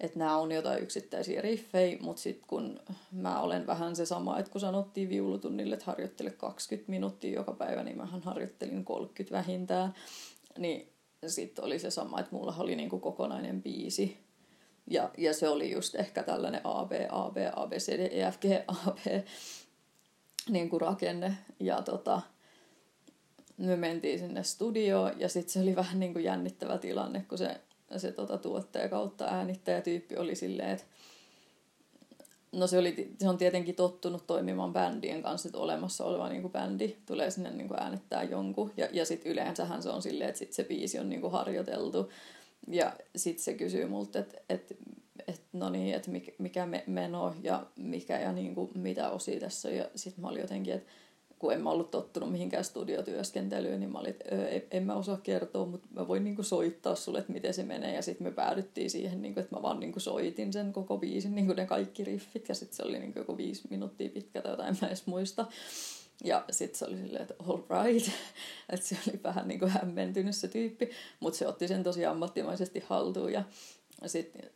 [0.00, 2.80] että nämä on jotain yksittäisiä riffejä, mutta sitten kun
[3.12, 7.82] mä olen vähän se sama, että kun sanottiin viulutunnille, että harjoittele 20 minuuttia joka päivä,
[7.82, 9.94] niin mähän harjoittelin 30 vähintään,
[10.58, 10.92] niin
[11.26, 14.18] sitten oli se sama, että mulla oli niinku kokonainen biisi.
[14.90, 18.08] Ja, ja se oli just ehkä tällainen A, B, A, B, A, B, C, D,
[18.12, 19.06] E, F, G, A, B
[20.48, 21.34] niin kuin rakenne.
[21.60, 22.22] Ja tota,
[23.56, 27.60] me mentiin sinne studioon ja sitten se oli vähän niin kuin jännittävä tilanne, kun se
[27.96, 30.84] se tota, tuottaja kautta äänittäjätyyppi oli silleen, että
[32.52, 36.52] No se, oli, se on tietenkin tottunut toimimaan bändien kanssa, että olemassa oleva niin kuin
[36.52, 38.72] bändi tulee sinne niin kuin äänettää jonkun.
[38.76, 42.12] Ja, ja sitten yleensähän se on silleen, että sit se biisi on niin kuin harjoiteltu.
[42.68, 44.76] Ja sitten se kysyy multa, että et,
[45.28, 49.68] et, no niin, että mikä, mikä meno ja mikä ja niin kuin, mitä osia tässä
[49.68, 49.76] on.
[49.76, 50.90] Ja sitten mä olin jotenkin, että
[51.38, 54.14] kun en mä ollut tottunut mihinkään studiotyöskentelyyn, niin mä olin,
[54.50, 57.94] että en mä osaa kertoa, mutta mä voin niinku soittaa sulle, että miten se menee.
[57.94, 61.52] Ja sitten me päädyttiin siihen, niinku, että mä vaan niinku soitin sen koko biisin, niinku
[61.52, 62.48] ne kaikki riffit.
[62.48, 65.46] Ja sitten se oli niinku joku viisi minuuttia pitkä tai jotain, mä edes muista.
[66.24, 68.08] Ja sitten se oli silleen, että all right.
[68.72, 73.32] että se oli vähän niinku hämmentynyt se tyyppi, mutta se otti sen tosi ammattimaisesti haltuun.
[73.32, 73.42] Ja
[74.06, 74.50] sitten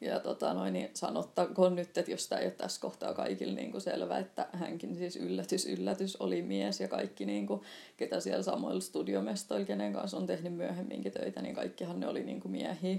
[0.00, 3.70] ja tota noin, niin sanottakoon nyt, että jos tämä ei ole tässä kohtaa kaikille niin
[3.70, 7.60] kuin selvä, että hänkin siis yllätys, yllätys oli mies ja kaikki, niin kuin,
[7.96, 12.40] ketä siellä samoilla studiomestoilla, kenen kanssa on tehnyt myöhemminkin töitä, niin kaikkihan ne oli niin
[12.40, 12.98] kuin miehiä.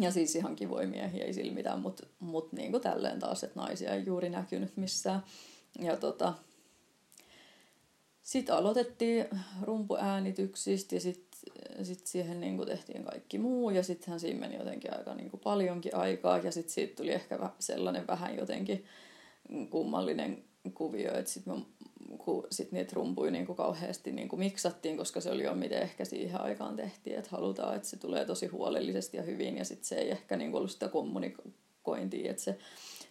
[0.00, 3.60] Ja siis ihan kivoja miehiä, ei sillä mitään, mutta mut niin kuin tälleen taas, että
[3.60, 5.22] naisia ei juuri näkynyt missään.
[5.78, 6.34] Ja tota,
[8.22, 9.26] sitten aloitettiin
[9.62, 11.29] rumpuäänityksistä ja sitten
[11.82, 15.40] sit siihen niin kuin tehtiin kaikki muu ja sittenhän siinä meni jotenkin aika niin kuin
[15.40, 18.84] paljonkin aikaa ja sitten siitä tuli ehkä sellainen vähän jotenkin
[19.70, 21.66] kummallinen kuvio, että sitten
[22.18, 25.82] kun sit niitä rumpuja niin kuin kauheasti niin kuin miksattiin, koska se oli jo miten
[25.82, 29.84] ehkä siihen aikaan tehtiin, että halutaan, että se tulee tosi huolellisesti ja hyvin ja sitten
[29.84, 32.58] se ei ehkä niin kuin ollut sitä kommunikointia, että se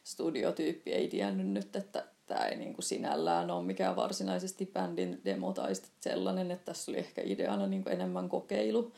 [0.04, 5.54] studiotyyppi ei tiennyt nyt, että tämä ei niin kuin sinällään ole mikään varsinaisesti bändin demo
[5.54, 8.92] tai sellainen, että tässä oli ehkä ideana niin kuin enemmän kokeilu.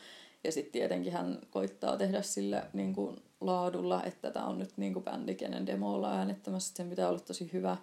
[0.44, 4.92] Ja sitten tietenkin hän koittaa tehdä sillä niin kuin laadulla, että tämä on nyt niin
[4.92, 7.76] kuin bändi, kenen demo ollaan äänettämässä, sen pitää olla tosi hyvä.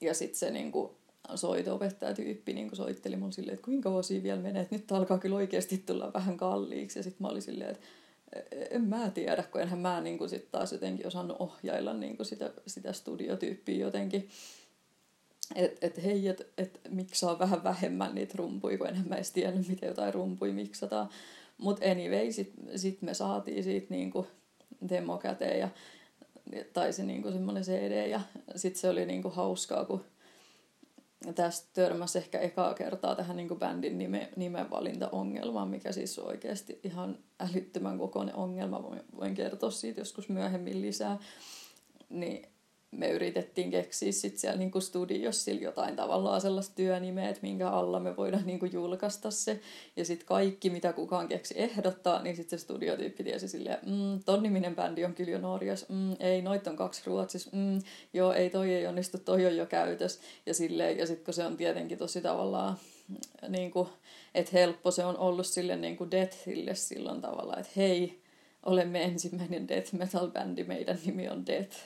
[0.00, 0.90] Ja sitten se niin kuin
[1.34, 5.36] soito-opettajatyyppi niin kuin soitteli mun silleen, että kuinka vuosia vielä menee, että nyt alkaa kyllä
[5.36, 6.98] oikeasti tulla vähän kalliiksi.
[6.98, 7.86] Ja sitten mä olin silleen, että
[8.70, 12.26] en mä tiedä, kun enhän mä niin kuin sit taas jotenkin osannut ohjailla niin kuin
[12.26, 14.28] sitä, sitä studiotyyppiä jotenkin.
[15.54, 19.68] Että et hei, että et, miksaa vähän vähemmän niitä rumpuja, kun enhän mä edes tiennyt,
[19.68, 21.08] miten jotain rumpuja miksataan.
[21.58, 24.26] Mutta anyway, sitten sit me saatiin siitä niinku
[24.88, 25.68] demo käteen ja,
[26.72, 28.20] tai se niinku semmoinen CD ja
[28.56, 30.04] sitten se oli niinku hauskaa, kun
[31.34, 37.18] tästä törmäsi ehkä ekaa kertaa tähän niin bändin nime, nimenvalintaongelmaan, mikä siis on oikeasti ihan
[37.40, 38.82] älyttömän kokoinen ongelma.
[39.16, 41.18] Voin kertoa siitä joskus myöhemmin lisää.
[42.08, 42.51] Niin
[42.92, 48.16] me yritettiin keksiä sit siellä niinku studiossa jotain tavallaan sellaista työnimeä, että minkä alla me
[48.16, 49.60] voidaan niinku julkaista se.
[49.96, 54.42] Ja sitten kaikki, mitä kukaan keksi ehdottaa, niin sitten se studiotyyppi tiesi silleen, mm, ton
[54.42, 58.50] niminen bändi on kyllä jo Norjas, mm, ei, noit on kaksi Ruotsissa, mm, joo, ei,
[58.50, 60.20] toi ei onnistu, toi on jo käytös.
[60.46, 62.76] Ja, silleen, ja sitten kun se on tietenkin tosi tavallaan,
[63.48, 63.88] niin kuin,
[64.34, 68.22] että helppo se on ollut sille niin kuin Deathille silloin tavalla, että hei,
[68.66, 71.76] olemme ensimmäinen death metal bändi, meidän nimi on Death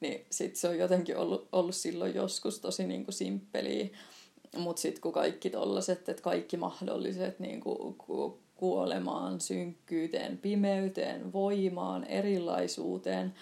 [0.00, 3.88] niin sit se on jotenkin ollut, ollut silloin joskus tosi niin kuin simppeliä.
[4.56, 7.96] Mutta sitten kun kaikki tollaset, että kaikki mahdolliset niin kuin,
[8.54, 13.34] kuolemaan, synkkyyteen, pimeyteen, voimaan, erilaisuuteen,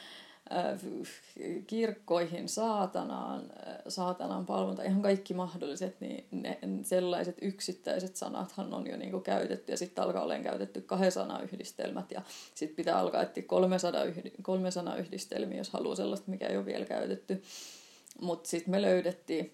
[1.66, 8.96] kirkkoihin, saatanaan, äh, saatanan palvonta, ihan kaikki mahdolliset, niin ne, sellaiset yksittäiset sanathan on jo
[8.96, 12.22] niinku käytetty ja sitten alkaa olemaan käytetty kahden sanayhdistelmät ja
[12.54, 13.98] sitten pitää alkaa etsiä kolme, sana,
[14.42, 17.42] kolme sanayhdistelmiä, jos haluaa sellaista, mikä ei ole vielä käytetty.
[18.20, 19.52] Mutta sitten me löydettiin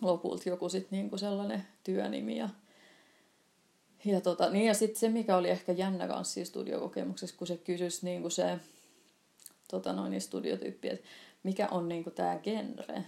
[0.00, 2.48] lopulta joku sit niinku sellainen työnimi ja
[4.04, 8.06] ja, tota, niin ja sitten se, mikä oli ehkä jännä kanssa studiokokemuksessa, kun se kysyisi
[8.06, 8.58] niin se
[9.70, 11.08] tota noin, niin studiotyyppi, että
[11.42, 13.04] mikä on niinku tämä genre.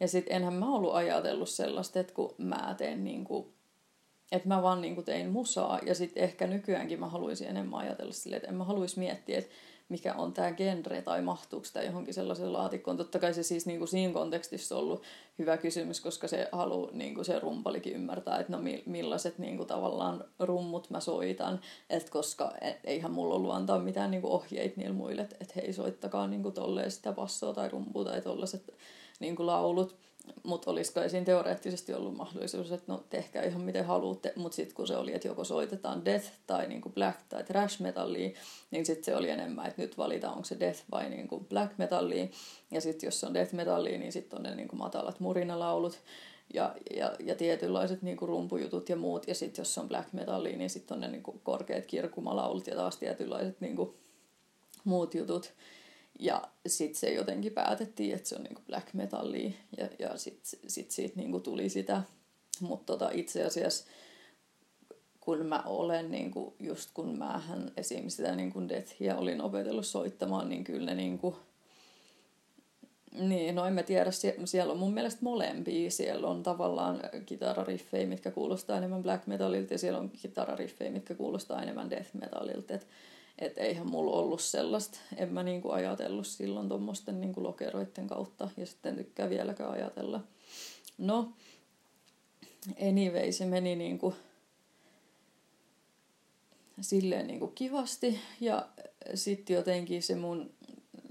[0.00, 3.52] Ja sitten enhän mä ollut ajatellut sellaista, että kun mä teen niinku,
[4.32, 8.36] että mä vaan niinku tein musaa ja sitten ehkä nykyäänkin mä haluaisin enemmän ajatella silleen,
[8.36, 9.50] että en mä haluaisi miettiä, että
[9.90, 12.96] mikä on tämä genre tai mahtuuko tämä johonkin sellaiseen laatikkoon.
[12.96, 15.02] Totta kai se siis niin kuin siinä kontekstissa on ollut
[15.38, 19.66] hyvä kysymys, koska se halu, niin kuin se rumpalikin ymmärtää, että no millaiset niin kuin
[19.66, 24.74] tavallaan rummut mä soitan, että koska e, eihän mulla ollut antaa mitään niin kuin ohjeita
[24.76, 28.74] niille muille, että, että hei soittakaa niin kuin tolleen sitä bassoa tai rumpua tai tollaset
[29.20, 29.96] niin kuin laulut
[30.42, 34.86] mutta olisiko siinä teoreettisesti ollut mahdollisuus, että no tehkää ihan miten haluatte, mutta sitten kun
[34.86, 38.30] se oli, että joko soitetaan death tai niinku black tai trash metallia,
[38.70, 42.26] niin sitten se oli enemmän, että nyt valitaan, onko se death vai niinku black metallia.
[42.70, 45.98] Ja sitten jos se on death metallia, niin sitten on ne niinku matalat murinalaulut
[46.54, 49.28] ja, ja, ja tietynlaiset niinku rumpujutut ja muut.
[49.28, 52.76] Ja sitten jos se on black metallia, niin sitten on ne niinku korkeat kirkumalaulut ja
[52.76, 53.94] taas tietynlaiset niinku
[54.84, 55.52] muut jutut.
[56.20, 60.90] Ja sitten se jotenkin päätettiin, että se on niinku black metallia ja, ja sitten sit
[60.90, 62.02] siitä niinku tuli sitä.
[62.60, 63.84] Mutta tota, itse asiassa
[65.20, 68.08] kun mä olen, niinku, just kun mähän esim.
[68.08, 71.36] sitä niinku Deathia olin opetellut soittamaan, niin kyllä ne niinku,
[73.12, 74.10] niin, no en mä tiedä,
[74.44, 75.90] siellä on mun mielestä molempia.
[75.90, 81.62] Siellä on tavallaan kitarariffejä, mitkä kuulostaa enemmän black metalilta, ja siellä on kitarariffejä, mitkä kuulostaa
[81.62, 82.78] enemmän death metalilta.
[83.40, 88.66] Et eihän mulla ollut sellaista, en mä niinku ajatellut silloin tuommoisten niinku lokeroiden kautta ja
[88.66, 90.20] sitten tykkää vieläkään ajatella.
[90.98, 91.32] No,
[92.88, 94.14] anyway, se meni niinku
[96.80, 98.68] silleen niinku kivasti ja
[99.14, 100.50] sitten jotenkin se mun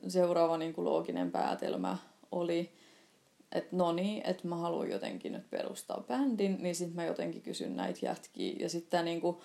[0.08, 1.98] seuraava niinku looginen päätelmä
[2.32, 2.72] oli,
[3.52, 7.76] että no niin, että mä haluan jotenkin nyt perustaa bändin, niin sitten mä jotenkin kysyn
[7.76, 9.42] näitä jätkiä ja sitten niinku,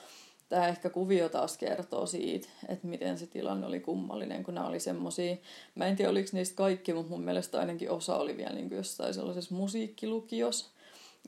[0.55, 4.81] tämä ehkä kuvio taas kertoo siitä, että miten se tilanne oli kummallinen, kun nämä oli
[4.81, 5.37] semmosia,
[5.75, 9.15] mä en tiedä oliko niistä kaikki, mutta mun mielestä ainakin osa oli vielä niin jossain
[9.15, 10.67] sellaisessa musiikkilukiossa.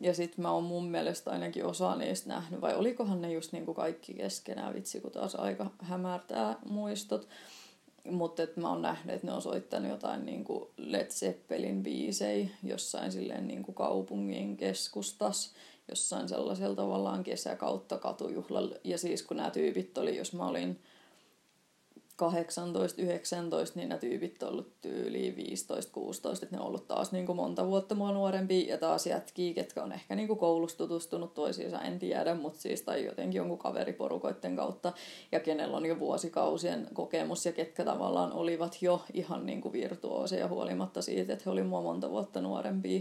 [0.01, 3.75] Ja sitten mä oon mun mielestä ainakin osa niistä nähnyt, vai olikohan ne just niinku
[3.75, 7.29] kaikki keskenään, vitsi kun taas aika hämärtää muistot.
[8.11, 13.49] Mutta mä oon nähnyt, että ne on soittanut jotain niinku Led Zeppelin biisejä jossain silleen
[13.49, 15.55] niinku kaupungin keskustas,
[15.89, 18.77] jossain sellaisella tavallaan kesäkautta katujuhlalla.
[18.85, 20.81] Ja siis kun nämä tyypit oli, jos mä olin
[22.17, 27.13] 18, 19, niin nämä tyypit on ollut tyyliin 15, 16, että ne on ollut taas
[27.13, 30.79] niin kuin monta vuotta mua nuorempi ja taas jätkii, ketkä on ehkä niin kuin koulussa
[30.79, 34.93] tutustunut toisiinsa, en tiedä, mutta siis tai jotenkin jonkun kaveriporukoiden kautta.
[35.33, 40.49] Ja kenellä on jo vuosikausien kokemus ja ketkä tavallaan olivat jo ihan niin kuin virtuooseja
[40.49, 43.01] huolimatta siitä, että he olivat mua monta vuotta nuorempia.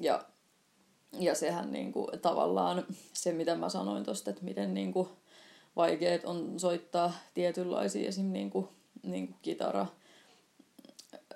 [0.00, 0.24] Ja,
[1.12, 5.08] ja sehän niin kuin, tavallaan se, mitä mä sanoin tuosta, että miten niin kuin,
[5.76, 8.32] vaikeet on soittaa tietynlaisia esim.
[8.32, 8.68] Niin kuin,
[9.02, 9.86] niin kuin kitara,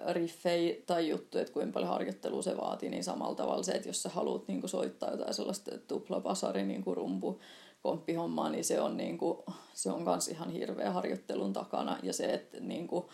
[0.09, 4.03] riffei tai juttu, että kuinka paljon harjoittelua se vaatii, niin samalla tavalla se, että jos
[4.03, 7.41] sä haluat niin kuin soittaa jotain sellaista tuplapasari niin kuin rumpu,
[7.83, 9.39] komppihommaa, niin se on, niin kuin,
[9.75, 11.99] se on kans ihan hirveä harjoittelun takana.
[12.03, 13.05] Ja se, että niin kuin,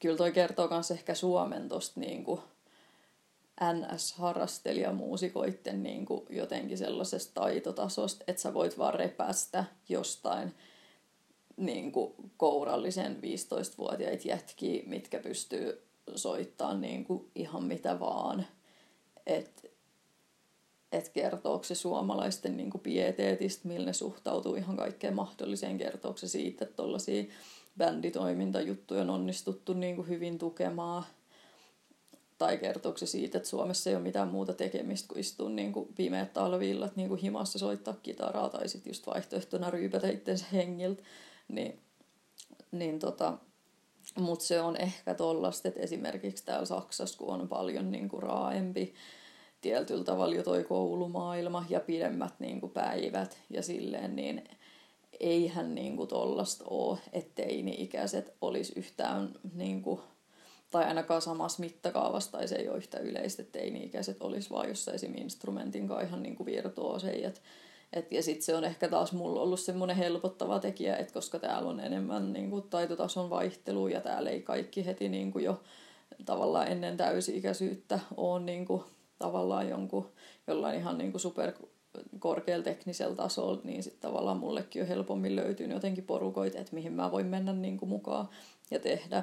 [0.00, 2.40] kyllä toi kertoo kans ehkä Suomen tosta niin kuin,
[3.60, 10.54] NS-harrastelijamuusikoitten niin kuin jotenkin sellaisesta taitotasosta, että sä voit vaan repästä jostain
[11.56, 15.82] niin kuin kourallisen 15-vuotiaita jätkiä, mitkä pystyy
[16.14, 18.46] soittamaan niin kuin ihan mitä vaan.
[19.26, 19.62] Että
[20.92, 26.28] et kertooko se suomalaisten niin kuin pieteetistä, millä ne suhtautuu ihan kaikkeen mahdolliseen, kertooko se
[26.28, 27.24] siitä, että tuollaisia
[27.78, 31.04] bänditoimintajuttuja on onnistuttu niin kuin hyvin tukemaan–
[32.38, 35.88] tai kertooko se siitä, että Suomessa ei ole mitään muuta tekemistä kuin istua niin kuin
[35.94, 41.02] pimeät talviillat niin kuin himassa soittaa kitaraa tai sitten just vaihtoehtona ryypätä itsensä hengiltä.
[41.48, 41.80] Niin,
[42.72, 43.38] niin tota,
[44.18, 48.94] mutta se on ehkä tollasta, että esimerkiksi täällä Saksassa, kun on paljon niin kuin raaempi
[49.60, 54.44] tietyllä tavalla jo toi koulumaailma ja pidemmät niin kuin päivät ja silleen, niin
[55.20, 60.00] eihän niin kuin tollasta ole, että teini-ikäiset olisi yhtään niin kuin
[60.70, 64.94] tai ainakaan samassa mittakaavassa, tai se ei ole yhtä yleistä, että teini-ikäiset olisi vaan jossain
[64.94, 65.14] esim.
[65.16, 66.46] instrumentin kanssa ihan niin kuin
[68.10, 71.80] ja sitten se on ehkä taas mulla ollut semmoinen helpottava tekijä, että koska täällä on
[71.80, 75.62] enemmän niin kuin taitotason vaihtelua ja täällä ei kaikki heti niin kuin jo
[76.24, 78.82] tavallaan ennen täysi-ikäisyyttä ole niin kuin,
[79.18, 80.12] tavallaan jonkun,
[80.46, 81.52] jollain ihan niin kuin super
[82.18, 87.12] korkealla teknisellä tasolla, niin sitten tavallaan mullekin on helpommin löytynyt jotenkin porukoita, että mihin mä
[87.12, 88.28] voin mennä niin kuin mukaan
[88.70, 89.22] ja tehdä.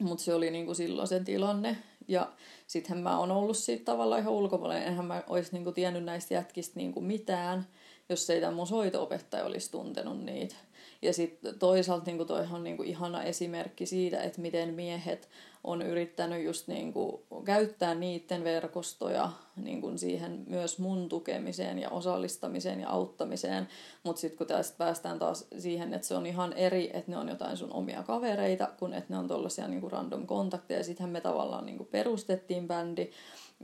[0.00, 1.76] Mutta se oli niinku silloin se tilanne.
[2.08, 2.32] Ja
[2.66, 4.82] sittenhän mä oon ollut siitä tavallaan ihan ulkopuolella.
[4.82, 7.66] Enhän mä olisi niinku tiennyt näistä jätkistä niinku mitään,
[8.08, 10.56] jos ei tämä mun soito-opettaja olisi tuntenut niitä.
[11.02, 15.28] Ja sitten toisaalta niinku toihan on niinku ihana esimerkki siitä, että miten miehet
[15.64, 22.88] on yrittänyt just niinku käyttää niiden verkostoja niinku siihen myös mun tukemiseen ja osallistamiseen ja
[22.88, 23.68] auttamiseen.
[24.02, 27.28] Mutta sitten kun tästä päästään taas siihen, että se on ihan eri, että ne on
[27.28, 30.84] jotain sun omia kavereita, kun että ne on tollaisia niinku random kontakteja.
[30.84, 33.10] Sittenhän me tavallaan niinku perustettiin bändi.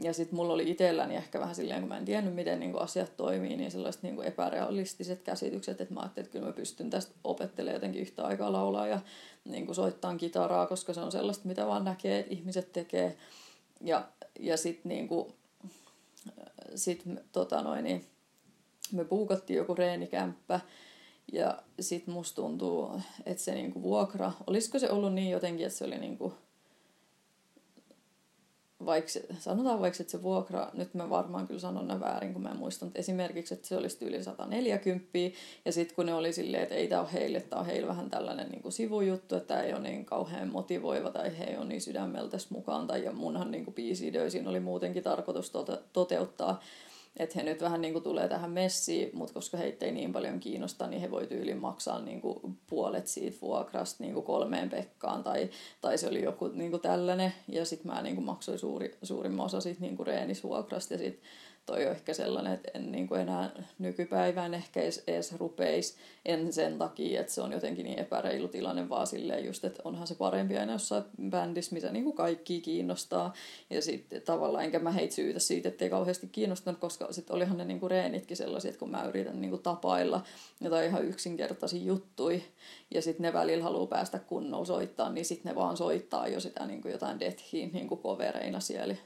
[0.03, 3.17] Ja sitten mulla oli itselläni ehkä vähän silleen, kun mä en tiennyt, miten niinku asiat
[3.17, 7.75] toimii, niin sellaiset niinku epärealistiset käsitykset, että mä ajattelin, että kyllä mä pystyn tästä opettelemaan
[7.75, 9.01] jotenkin yhtä aikaa laulaa ja
[9.45, 13.17] niinku soittaa kitaraa, koska se on sellaista, mitä vaan näkee, että ihmiset tekee.
[13.81, 14.09] Ja,
[14.41, 15.33] ja sitten niinku,
[16.75, 18.07] sit, tota noin, niin,
[18.93, 20.61] me puukattiin joku reenikämppä,
[21.33, 25.85] ja sitten musta tuntuu, että se niinku vuokra, olisiko se ollut niin jotenkin, että se
[25.85, 26.35] oli niinku
[28.85, 32.51] vaikka, sanotaan vaikka, että se vuokra, nyt mä varmaan kyllä sanon ne väärin, kun mä
[32.51, 35.09] en muista, mutta esimerkiksi, että se olisi yli 140,
[35.65, 38.11] ja sitten kun ne oli silleen, että ei tämä ole heille, tämä on heille vähän
[38.11, 41.67] tällainen niin kuin sivujuttu, että tämä ei ole niin kauhean motivoiva, tai he ei ole
[41.67, 44.13] niin sydämeltäs mukaan, tai ja munhan niin kuin biisi
[44.47, 45.53] oli muutenkin tarkoitus
[45.93, 46.61] toteuttaa,
[47.17, 50.41] että he nyt vähän niin kuin tulee tähän messiin, mutta koska heitä ei niin paljon
[50.41, 55.25] kiinnosta, niin he voi tyyliin maksaa niin kuin puolet siitä vuokrasta niin kuin kolmeen pekkaan
[55.25, 55.51] tai,
[55.81, 57.33] tai se oli joku niin kuin tällainen.
[57.49, 61.23] Ja sitten mä niin kuin maksoin suuri, suurimman osa siitä niin kuin reenisvuokrasta ja sitten
[61.67, 65.97] toi on ehkä sellainen, että en niin kuin enää nykypäivään ehkä edes, edes rupeisi.
[66.25, 70.07] En sen takia, että se on jotenkin niin epäreilu tilanne, vaan silleen just, että onhan
[70.07, 73.33] se parempi aina jossain bändissä, mitä niin kuin kaikki kiinnostaa.
[73.71, 77.65] Ja sitten tavallaan enkä mä heitä syytä siitä, ettei kauheasti kiinnostanut, koska sitten olihan ne
[77.65, 80.23] niin kuin reenitkin sellaisia, että kun mä yritän niin kuin tapailla
[80.61, 82.43] jotain ihan yksinkertaisia juttui
[82.95, 86.67] ja sitten ne välillä haluaa päästä kunnolla soittaa, niin sitten ne vaan soittaa jo sitä
[86.67, 88.97] niin kuin jotain deathiin niin kuin covereina siellä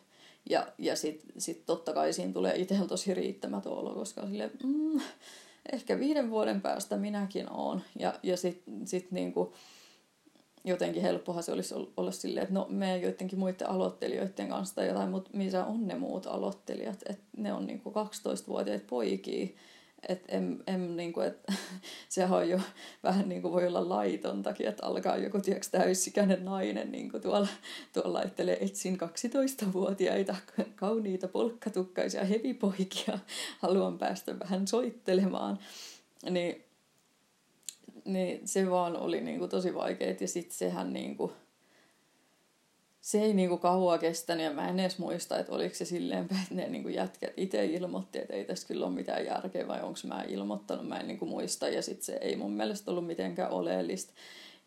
[0.51, 5.01] ja, ja sitten sit totta kai siinä tulee itsellä tosi riittämätön olo, koska sille, mm,
[5.73, 7.83] ehkä viiden vuoden päästä minäkin oon.
[7.99, 9.55] Ja, ja sitten sit niinku,
[10.65, 15.11] jotenkin helppohan se olisi olla silleen, että no me joidenkin muiden aloittelijoiden kanssa tai jotain,
[15.11, 19.49] mutta missä on ne muut aloittelijat, että ne on niinku 12-vuotiaita poikia,
[20.09, 21.39] että en, en niinku, et,
[22.09, 22.61] sehän on jo
[23.03, 27.49] vähän niin kuin voi olla laitontakin, että alkaa joku tiedätkö, täysikäinen nainen niin kuin tuolla,
[27.93, 30.37] tuolla laittelee etsin 12-vuotiaita
[30.77, 33.19] kauniita polkkatukkaisia hevipoikia,
[33.59, 35.59] haluan päästä vähän soittelemaan.
[36.31, 36.65] Niin
[38.05, 41.33] niin se vaan oli niinku tosi vaikeet ja sitten sehän niinku,
[43.01, 46.55] se ei niinku kauaa kestänyt ja mä en edes muista, että oliko se silleen että
[46.55, 50.25] ne niinku jätkät itse ilmoitti, että ei tässä kyllä ole mitään järkeä vai onko mä
[50.29, 54.13] ilmoittanut, mä en niinku muista ja sitten se ei mun mielestä ollut mitenkään oleellista.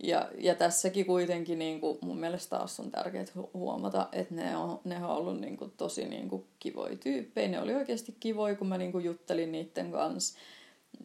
[0.04, 4.80] Ja, ja tässäkin kuitenkin niin kuin, mun mielestä taas on tärkeää huomata, että ne on,
[4.84, 7.48] ne on ollut niin kuin, tosi niin kuin, kivoja tyyppejä.
[7.48, 10.40] Ne oli oikeasti kivoja, kun mä niin kuin, juttelin niiden kanssa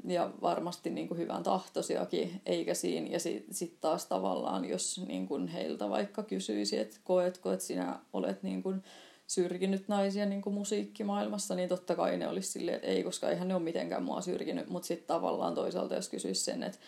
[0.04, 3.06] ja varmasti niin kuin hyvän tahtoisiakin, eikä siinä.
[3.06, 7.98] Ja sitten sit taas tavallaan, jos niin kuin heiltä vaikka kysyisi, että koetko, että sinä
[8.12, 8.82] olet niin kuin
[9.26, 13.48] syrjinyt naisia niin kuin musiikkimaailmassa, niin totta kai ne olisi silleen, että ei, koska eihän
[13.48, 14.68] ne ole mitenkään mua syrjinyt.
[14.68, 16.78] Mutta sitten tavallaan toisaalta, jos kysyisi sen, että,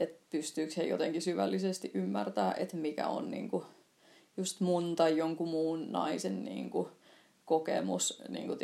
[0.00, 3.64] että pystyykö he jotenkin syvällisesti ymmärtää, että mikä on niin kuin
[4.36, 6.88] just mun tai jonkun muun naisen niin kuin
[7.44, 8.58] kokemus niin kuin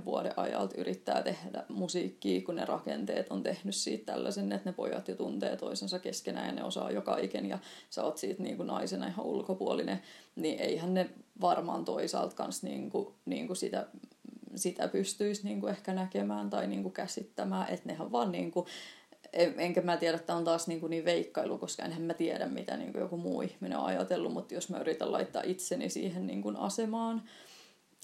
[0.00, 4.72] 10-20 vuoden ajalta yrittää tehdä musiikkia, kun ne rakenteet on tehnyt siitä tällaisen, että ne
[4.72, 7.58] pojat jo tuntee toisensa keskenään ja ne osaa jo kaiken ja
[7.90, 10.02] sä oot siitä niin kuin naisena ihan ulkopuolinen,
[10.36, 11.10] niin eihän ne
[11.40, 13.86] varmaan toisaalta kans niin kuin, niin kuin sitä
[14.54, 18.66] sitä pystyisi niin kuin ehkä näkemään tai niin kuin käsittämään, että nehän vaan niin kuin,
[19.32, 22.76] enkä mä tiedä, että on taas niin, kuin niin veikkailu, koska enhän mä tiedä, mitä
[22.76, 26.42] niin kuin joku muu ihminen on ajatellut, mutta jos mä yritän laittaa itseni siihen niin
[26.42, 27.22] kuin asemaan,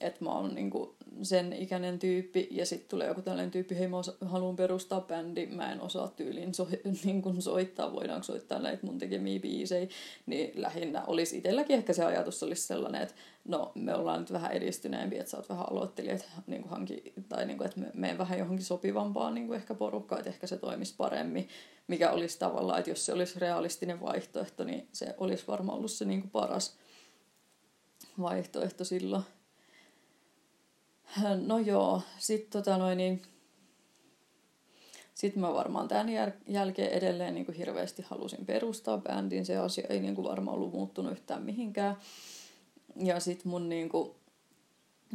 [0.00, 0.90] että mä oon niin kuin
[1.22, 5.72] sen ikäinen tyyppi ja sitten tulee joku tällainen tyyppi, hei mä haluan perustaa bändi, mä
[5.72, 6.68] en osaa tyyliin so,
[7.04, 9.88] niin kuin soittaa, voidaanko soittaa näitä mun tekemiä biisejä,
[10.26, 14.52] niin lähinnä olisi itselläkin ehkä se ajatus olisi sellainen, että no me ollaan nyt vähän
[14.52, 18.18] edistyneempiä, että sä oot vähän aloittelijat niin kuin hanki, tai niin kuin, että me menen
[18.18, 21.48] vähän johonkin sopivampaan niin kuin ehkä porukkaan, että ehkä se toimisi paremmin,
[21.88, 26.04] mikä olisi tavallaan, että jos se olisi realistinen vaihtoehto, niin se olisi varmaan ollut se
[26.04, 26.76] niin kuin paras
[28.20, 29.22] vaihtoehto silloin.
[31.46, 33.22] No joo, sitten tota noin, niin
[35.14, 36.08] sitten mä varmaan tämän
[36.48, 39.46] jälkeen edelleen niin kuin hirveästi halusin perustaa bändin.
[39.46, 41.96] Se asia ei niin kuin varmaan ollut muuttunut yhtään mihinkään.
[42.96, 44.10] Ja sitten mun niin kuin,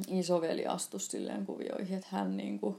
[0.07, 2.75] isoveli astui silleen kuvioihin, että hän, niin kuin,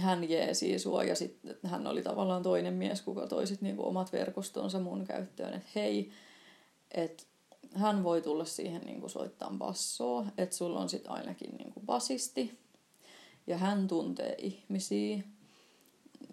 [0.00, 3.86] hän jeesi sua ja sitten hän oli tavallaan toinen mies, kuka toi sit niin kuin
[3.86, 6.10] omat verkostonsa mun käyttöön, että hei,
[6.90, 7.24] että
[7.74, 11.86] hän voi tulla siihen niin kuin soittaa bassoa, että sulla on sitten ainakin niin kuin
[11.86, 12.58] basisti
[13.46, 15.22] ja hän tuntee ihmisiä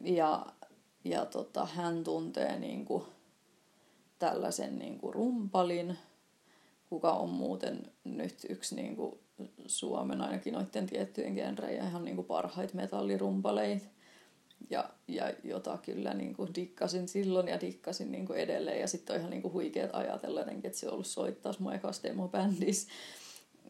[0.03, 0.45] ja,
[1.03, 3.03] ja tota, hän tuntee niin kuin
[4.19, 5.97] tällaisen niin kuin rumpalin,
[6.89, 9.19] kuka on muuten nyt yksi niin kuin
[9.67, 13.85] Suomen ainakin noiden tiettyjen genrejen ihan niin kuin parhaita metallirumpaleita
[14.69, 18.79] ja, ja jota kyllä niin kuin dikkasin silloin ja dikkasin niin kuin edelleen.
[18.79, 21.73] Ja sitten on ihan niin kuin huikeet ajatella jotenkin, että se on ollut soittaa mun
[21.73, 22.91] ekas demo-bändissä.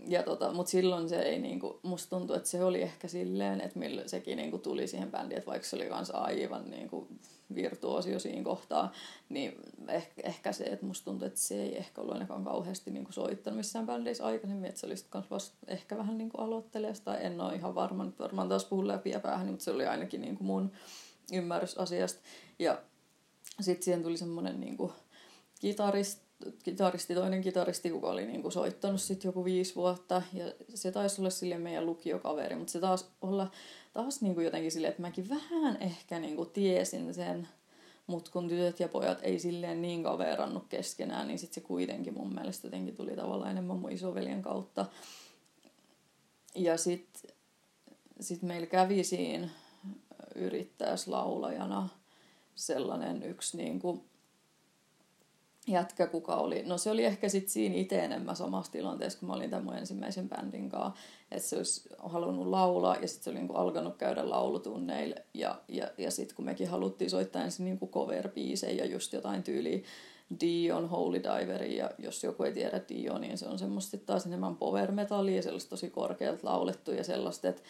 [0.07, 3.79] Ja tota, mutta silloin se ei niinku, musta tuntuu, että se oli ehkä silleen, että
[3.79, 7.07] millä sekin niinku tuli siihen bändiin, että vaikka se oli kans aivan niinku
[7.55, 8.91] virtuosio siinä kohtaa,
[9.29, 9.55] niin
[9.87, 13.57] ehkä, ehkä se, että musta tuntuu, että se ei ehkä ollut ainakaan kauheasti niinku soittanut
[13.57, 15.21] missään bändeissä aikaisemmin, että se oli sitten
[15.67, 19.19] ehkä vähän niinku aloittelijasta, tai en ole ihan varma, nyt varmaan taas puhun läpi ja
[19.19, 20.71] päähän, mutta se oli ainakin niinku mun
[21.33, 22.21] ymmärrys asiasta.
[22.59, 22.81] Ja
[23.61, 24.93] sitten siihen tuli semmoinen niinku
[25.59, 26.21] kitarist,
[26.63, 30.21] kitaristi, toinen kitaristi, joka oli niinku soittanut sitten joku viisi vuotta.
[30.33, 33.51] Ja se taisi olla sille meidän lukiokaveri, mutta se taas olla
[33.93, 37.47] taas niinku jotenkin silleen, että mäkin vähän ehkä niinku tiesin sen,
[38.07, 42.33] mutta kun tytöt ja pojat ei silleen niin kaverannut keskenään, niin sitten se kuitenkin mun
[42.33, 44.85] mielestä jotenkin tuli tavallaan enemmän mun isoveljen kautta.
[46.55, 47.31] Ja sitten
[48.19, 49.49] sit meillä kävi siinä
[50.35, 51.89] yrittäjäslaulajana
[52.55, 54.03] sellainen yksi niin kuin
[55.67, 59.33] jätkä, kuka oli, no se oli ehkä sitten siinä itse enemmän samassa tilanteessa, kun mä
[59.33, 61.01] olin tämän mun ensimmäisen bändin kanssa,
[61.31, 65.87] että se olisi halunnut laulaa ja sitten se oli niinku alkanut käydä laulutunneille ja, ja,
[65.97, 69.79] ja sitten kun mekin haluttiin soittaa ensin niinku cover-biisejä ja just jotain tyyliä
[70.39, 74.55] Dion Holy Diver ja jos joku ei tiedä Dio, niin se on semmoista taas enemmän
[74.55, 77.61] power metallia ja sellaista tosi korkealta laulettu ja sellaista, että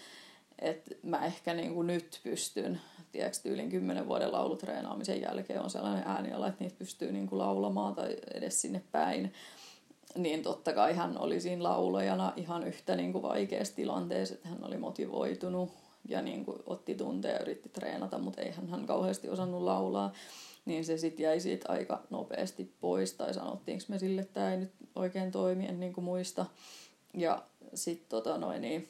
[0.62, 2.82] että mä ehkä niinku nyt pystyn
[3.12, 7.96] tiedätkö, tyylin kymmenen vuoden laulutreenaamisen jälkeen on sellainen ääniala, että niitä pystyy niin kuin laulamaan
[7.96, 9.34] tai edes sinne päin.
[10.18, 14.64] Niin totta kai hän oli siinä laulajana ihan yhtä niin kuin vaikeassa tilanteessa, että hän
[14.64, 15.72] oli motivoitunut
[16.08, 20.14] ja niin kuin otti tunteja ja yritti treenata, mutta eihän hän kauheasti osannut laulaa.
[20.66, 24.58] niin se sitten jäi siitä aika nopeasti pois, tai sanottiinko me sille, että tämä ei
[24.58, 26.46] nyt oikein toimi, en niin kuin muista.
[27.14, 27.44] Ja
[27.74, 28.90] sitten tota noin, niin,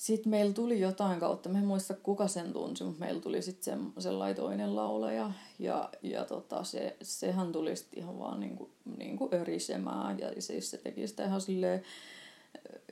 [0.00, 3.78] sitten meillä tuli jotain kautta, mä en muista kuka sen tunsi, mutta meillä tuli sitten
[3.96, 5.32] se, sellainen toinen laulaja.
[5.58, 10.18] Ja, ja tota, se, sehän tuli sitten ihan vaan niinku, niinku örisemään.
[10.18, 11.82] Ja siis se teki sitä ihan silleen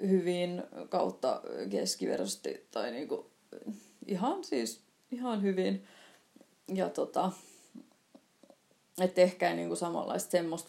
[0.01, 2.67] hyvin kautta keskiverrosti.
[2.71, 3.31] Tai niinku,
[4.07, 4.81] ihan siis
[5.11, 5.85] ihan hyvin.
[6.75, 7.33] Ja tota,
[9.01, 10.69] että ehkä ei niinku samanlaista semmoista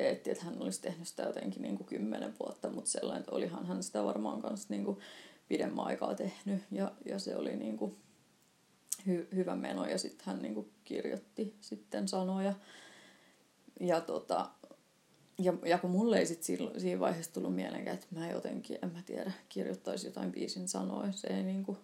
[0.00, 3.82] virtuositeettia, että hän olisi tehnyt sitä jotenkin niinku kymmenen vuotta, mutta sellainen, että olihan hän
[3.82, 4.98] sitä varmaan kanssa niinku
[5.48, 7.96] pidemmän aikaa tehnyt ja, ja se oli niin kuin
[9.06, 12.54] hy, hyvä meno ja sitten hän niin kuin kirjoitti sitten sanoja.
[13.80, 14.50] Ja, tota,
[15.38, 18.92] ja, ja kun mulle ei sit silloin, siinä vaiheessa tullut mieleenkään, että mä jotenkin, en
[18.92, 21.78] mä tiedä, kirjoittaisi jotain biisin sanoja, se ei niin kuin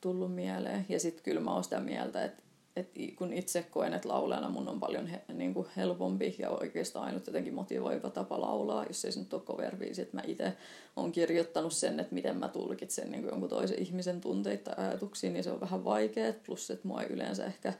[0.00, 0.86] tullut mieleen.
[0.88, 2.42] Ja sitten kyllä mä oon sitä mieltä, että
[2.78, 7.04] et kun itse koen, että laulajana mun on paljon he, niin kuin helpompi ja oikeastaan
[7.04, 10.52] ainut jotenkin motivoiva tapa laulaa, jos ei se nyt ole cover että mä itse
[10.96, 15.30] olen kirjoittanut sen, että miten mä tulkitsen niin kuin jonkun toisen ihmisen tunteita ja ajatuksia,
[15.30, 17.72] niin se on vähän vaikeaa, plus että mua ei yleensä ehkä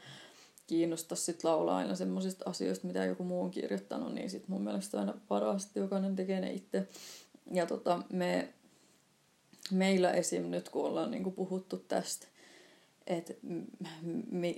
[0.67, 5.01] kiinnosta sit laulaa aina semmoisista asioista, mitä joku muu on kirjoittanut, niin sit mun mielestä
[5.01, 6.89] aina paras, että jokainen tekee ne itse.
[7.53, 8.49] Ja tota, me,
[9.71, 10.43] meillä esim.
[10.43, 12.27] nyt, kun ollaan niin kuin puhuttu tästä,
[13.09, 13.35] että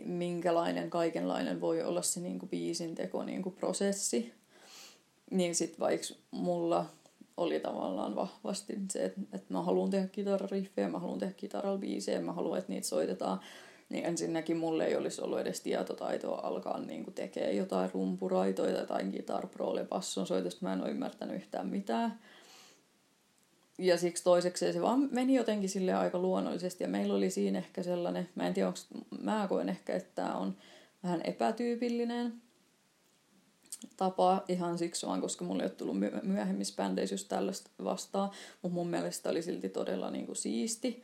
[0.04, 4.32] minkälainen kaikenlainen voi olla se niinku biisin teko niinku prosessi.
[5.30, 6.86] Niin sitten vaikka mulla
[7.36, 12.20] oli tavallaan vahvasti se, että, että mä haluan tehdä kitarariffejä, mä haluan tehdä kitaralla biisejä,
[12.20, 13.40] mä haluan, että niitä soitetaan.
[13.88, 19.46] Niin ensinnäkin mulle ei olisi ollut edes tietotaitoa alkaa niin tekemään jotain rumpuraitoja tai Guitar
[19.46, 20.66] Pro basson soitosta.
[20.66, 22.18] Mä en ole ymmärtänyt yhtään mitään
[23.80, 26.84] ja siksi toiseksi se vaan meni jotenkin sille aika luonnollisesti.
[26.84, 28.80] Ja meillä oli siinä ehkä sellainen, mä en tiedä, onko,
[29.22, 30.56] mä koen ehkä, että tämä on
[31.02, 32.42] vähän epätyypillinen
[33.96, 38.30] tapa ihan siksi vaan, koska mulle ei ole tullut myöhemmissä bändeissä just tällaista vastaan.
[38.62, 41.02] Mutta mun mielestä oli silti todella niin kuin siisti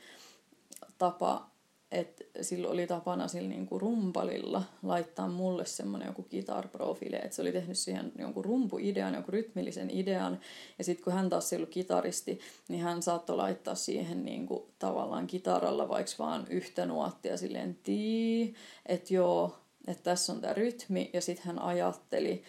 [0.99, 1.51] tapa
[1.99, 7.53] että silloin oli tapana sillä niinku rumpalilla laittaa mulle semmoinen joku kitarprofiili, että se oli
[7.53, 10.40] tehnyt siihen jonkun rumpuidean, jonkun rytmillisen idean,
[10.78, 15.88] ja sitten kun hän taas ollut kitaristi, niin hän saattoi laittaa siihen niinku tavallaan kitaralla
[15.88, 18.55] vaikka vaan yhtä nuottia silleen tii,
[18.86, 22.42] että joo, että tässä on tämä rytmi, ja sitten hän ajatteli,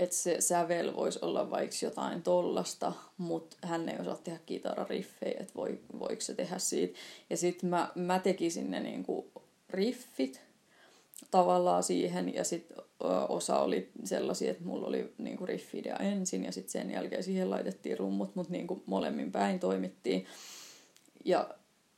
[0.00, 5.54] että se sävel voisi olla vaikka jotain tollasta, mutta hän ei osaa tehdä kitarariffejä, että
[5.54, 6.98] voi, voiko se tehdä siitä.
[7.30, 9.30] Ja sitten mä, mä tekisin ne niinku
[9.70, 10.40] riffit
[11.30, 12.76] tavallaan siihen, ja sitten
[13.28, 17.98] osa oli sellaisia, että mulla oli niinku riffidea ensin, ja sitten sen jälkeen siihen laitettiin
[17.98, 20.26] rummut, mutta niinku molemmin päin toimittiin.
[21.24, 21.54] Ja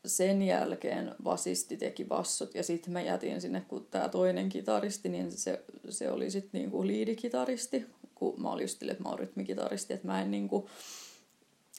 [0.06, 5.32] sen jälkeen basisti teki bassot ja sitten mä jätin sinne, kun tämä toinen kitaristi, niin
[5.32, 10.06] se, se oli sitten niinku liidikitaristi, kun mä olin just että mä oon rytmikitaristi, että
[10.06, 10.68] mä en niinku,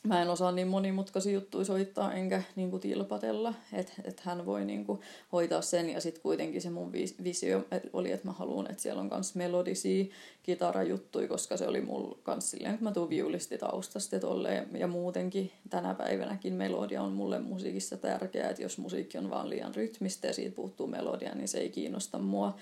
[0.07, 4.99] mä en osaa niin monimutkaisia juttuja soittaa enkä niinku tilpatella, että et hän voi niinku
[5.31, 5.89] hoitaa sen.
[5.89, 6.91] Ja sitten kuitenkin se mun
[7.23, 10.05] visio oli, että mä haluan, että siellä on myös melodisia
[10.43, 15.51] kitarajuttuja, koska se oli mulla kans silleen, kun mä tuun viulisti taustasta tolleen, ja muutenkin
[15.69, 20.33] tänä päivänäkin melodia on mulle musiikissa tärkeää, että jos musiikki on vaan liian rytmistä ja
[20.33, 22.55] siitä puuttuu melodia, niin se ei kiinnosta mua.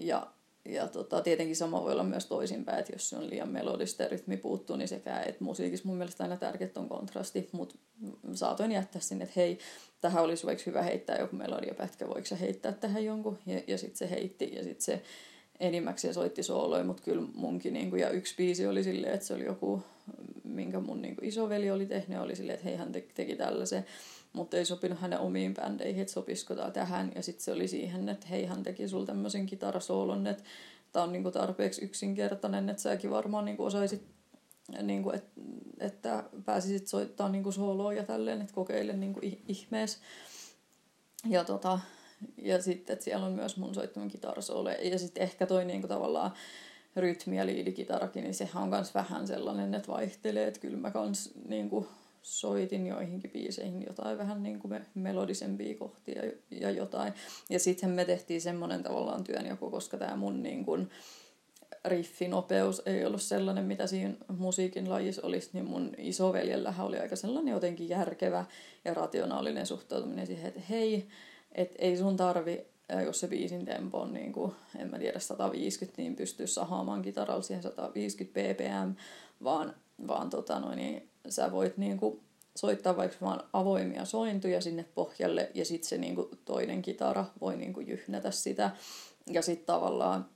[0.00, 0.26] Ja
[0.68, 4.08] ja tota, tietenkin sama voi olla myös toisinpäin, että jos se on liian melodista ja
[4.08, 7.74] rytmi puuttuu, niin sekä, että musiikissa mun mielestä aina tärkeää on kontrasti, mutta
[8.34, 9.58] saatoin jättää sinne, että hei,
[10.00, 13.96] tähän olisi vaikka hyvä heittää joku melodiapätkä, voiko se heittää tähän jonkun, ja, ja sitten
[13.96, 15.02] se heitti, ja sitten se
[15.60, 19.34] enimmäkseen soitti sooloja, mutta kyllä munkin, niin kuin, ja yksi biisi oli silleen, että se
[19.34, 19.82] oli joku,
[20.44, 23.86] minkä mun niin kuin, isoveli oli tehnyt, oli silleen, että hei, hän te, teki tällaisen,
[24.32, 27.12] mutta ei sopinut hänen omiin bändeihin, että sopisiko tämä tähän.
[27.14, 30.44] Ja sitten se oli siihen, että hei, hän teki sulla tämmöisen kitarasoolon, että
[30.92, 34.02] tämä on niinku tarpeeksi yksinkertainen, että säkin varmaan niinku osaisit,
[34.82, 35.24] niinku, et,
[35.78, 40.00] että pääsisit soittaa niinku sooloa ja tälleen, että kokeile niinku ihmees.
[41.28, 41.78] Ja, tota,
[42.42, 44.74] ja sitten, että siellä on myös mun soittaman kitarasoole.
[44.74, 46.32] Ja sitten ehkä toi niinku tavallaan
[46.96, 50.46] rytmi- ja liidikitarakin, niin sehän on myös vähän sellainen, että vaihtelee.
[50.46, 51.88] Että kyllä mä kans niinku,
[52.26, 57.12] soitin joihinkin biiseihin jotain vähän niin kuin melodisempia kohtia ja jotain.
[57.50, 60.90] Ja sitten me tehtiin semmoinen tavallaan työnjako, koska tämä mun niin kuin
[61.84, 67.52] riffinopeus ei ollut sellainen, mitä siinä musiikin lajissa olisi, niin mun isoveljellähän oli aika sellainen
[67.52, 68.44] jotenkin järkevä
[68.84, 71.08] ja rationaalinen suhtautuminen siihen, että hei,
[71.52, 72.66] et ei sun tarvi,
[73.04, 77.42] jos se biisin tempo on niin kuin, en mä tiedä, 150, niin pystyy sahaamaan kitaralla
[77.42, 78.94] siihen 150 ppm,
[79.44, 79.74] vaan,
[80.06, 82.20] vaan tota noin, niin sä voit niin kuin
[82.56, 87.80] soittaa vaikka vaan avoimia sointuja sinne pohjalle ja sitten se niinku toinen kitara voi niinku
[87.80, 88.70] jyhnätä sitä.
[89.26, 90.28] Ja sitten tavallaan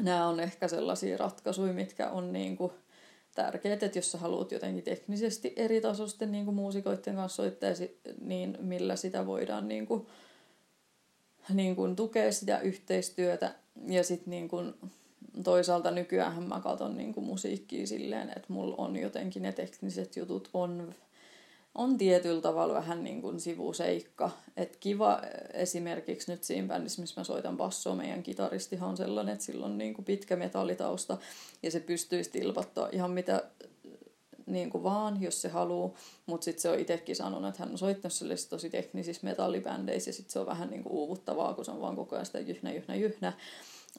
[0.00, 2.72] nämä on ehkä sellaisia ratkaisuja, mitkä on niinku
[3.34, 7.70] tärkeät, että jos sä haluat jotenkin teknisesti eri tasoisten niinku muusikoiden kanssa soittaa,
[8.20, 10.06] niin millä sitä voidaan niinku,
[11.54, 13.54] niinku tukea sitä yhteistyötä.
[13.86, 14.56] Ja sitten niinku,
[15.44, 20.94] toisaalta nykyään mä katson niinku musiikkia silleen, että mulla on jotenkin ne tekniset jutut on
[21.74, 24.30] on tietyllä tavalla vähän niin kuin sivuseikka.
[24.56, 25.22] Et kiva
[25.52, 29.78] esimerkiksi nyt siinä bändissä, missä mä soitan bassoa, meidän kitaristihan on sellainen, että sillä on
[29.78, 31.18] niin kuin pitkä metallitausta
[31.62, 33.42] ja se pystyisi tilpattaa ihan mitä
[34.46, 35.94] niin kuin vaan, jos se haluaa.
[36.26, 40.12] Mutta sitten se on itsekin sanonut, että hän on soittanut sille tosi teknisissä metallibändeissä ja
[40.12, 42.72] sitten se on vähän niin kuin uuvuttavaa, kun se on vaan koko ajan sitä jyhnä,
[42.72, 43.32] jyhnä, jyhnä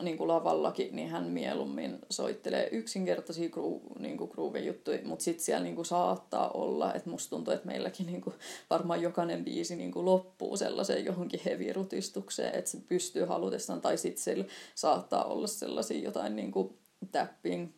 [0.01, 5.63] niin kuin lavallakin, niin hän mieluummin soittelee yksinkertaisia gru, niin kuin juttuja, mutta sitten siellä
[5.63, 8.35] niin kuin saattaa olla, että musta tuntuu, että meilläkin niin kuin
[8.69, 14.23] varmaan jokainen biisi niin kuin loppuu sellaiseen johonkin hevirutistukseen, että se pystyy halutessaan, tai sitten
[14.23, 16.77] siellä saattaa olla sellaisia jotain niin kuin
[17.11, 17.69] tapping,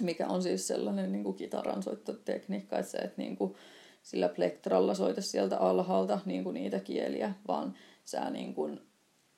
[0.00, 3.54] mikä on siis sellainen niin kuin kitaransoittotekniikka, että se, että niin kuin
[4.02, 7.74] sillä plektralla soita sieltä alhaalta niin kuin niitä kieliä, vaan
[8.04, 8.80] sä niin kuin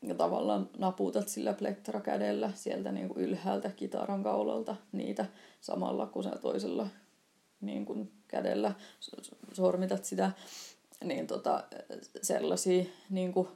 [0.03, 5.27] ja tavallaan naputat sillä plektrakädellä sieltä niin kuin ylhäältä kitaran kaulalta niitä
[5.61, 6.89] samalla kun sä toisella
[7.61, 8.75] niin kuin kädellä
[9.53, 10.33] sormitat sitä,
[11.05, 11.65] niin tota,
[12.23, 13.49] sellaisia niin kuin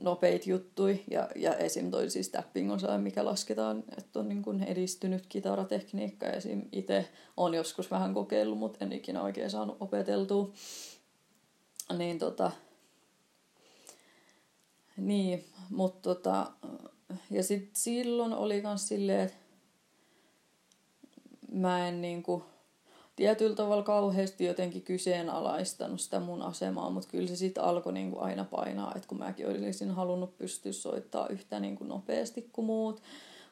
[0.00, 1.90] nopeit juttui ja, ja esim.
[1.90, 6.26] toi siis tapping osa, mikä lasketaan, että on niin kuin edistynyt kitaratekniikka.
[6.26, 6.62] Esim.
[6.72, 10.52] itse on joskus vähän kokeillut, mutta en ikinä oikein saanut opeteltua.
[11.98, 12.50] Niin tota,
[14.96, 16.52] niin, mutta tota,
[17.30, 19.36] ja sitten silloin oli myös silleen, että
[21.52, 22.42] mä en niinku
[23.16, 28.44] tietyllä tavalla kauheasti jotenkin kyseenalaistanut sitä mun asemaa, mutta kyllä se sitten alkoi niinku aina
[28.44, 33.02] painaa, että kun mäkin olisin halunnut pystyä soittaa yhtä niinku nopeasti kuin muut,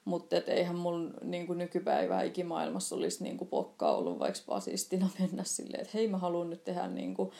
[0.04, 5.92] mutta eihän mun niinku nykypäivää ikimaailmassa olisi niinku pokkaa ollut vaikka basistina mennä silleen, että
[5.94, 7.32] hei mä haluan nyt tehdä niinku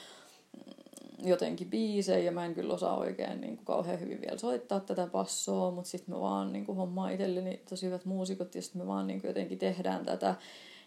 [1.24, 5.06] jotenkin biisejä ja mä en kyllä osaa oikein niin kuin kauhean hyvin vielä soittaa tätä
[5.06, 8.86] passoa, mutta sitten me vaan niin kuin hommaa itselleni tosi hyvät muusikot ja sitten me
[8.86, 10.34] vaan niin kuin jotenkin tehdään tätä.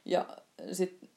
[0.05, 0.25] Ja
[0.71, 1.09] sitten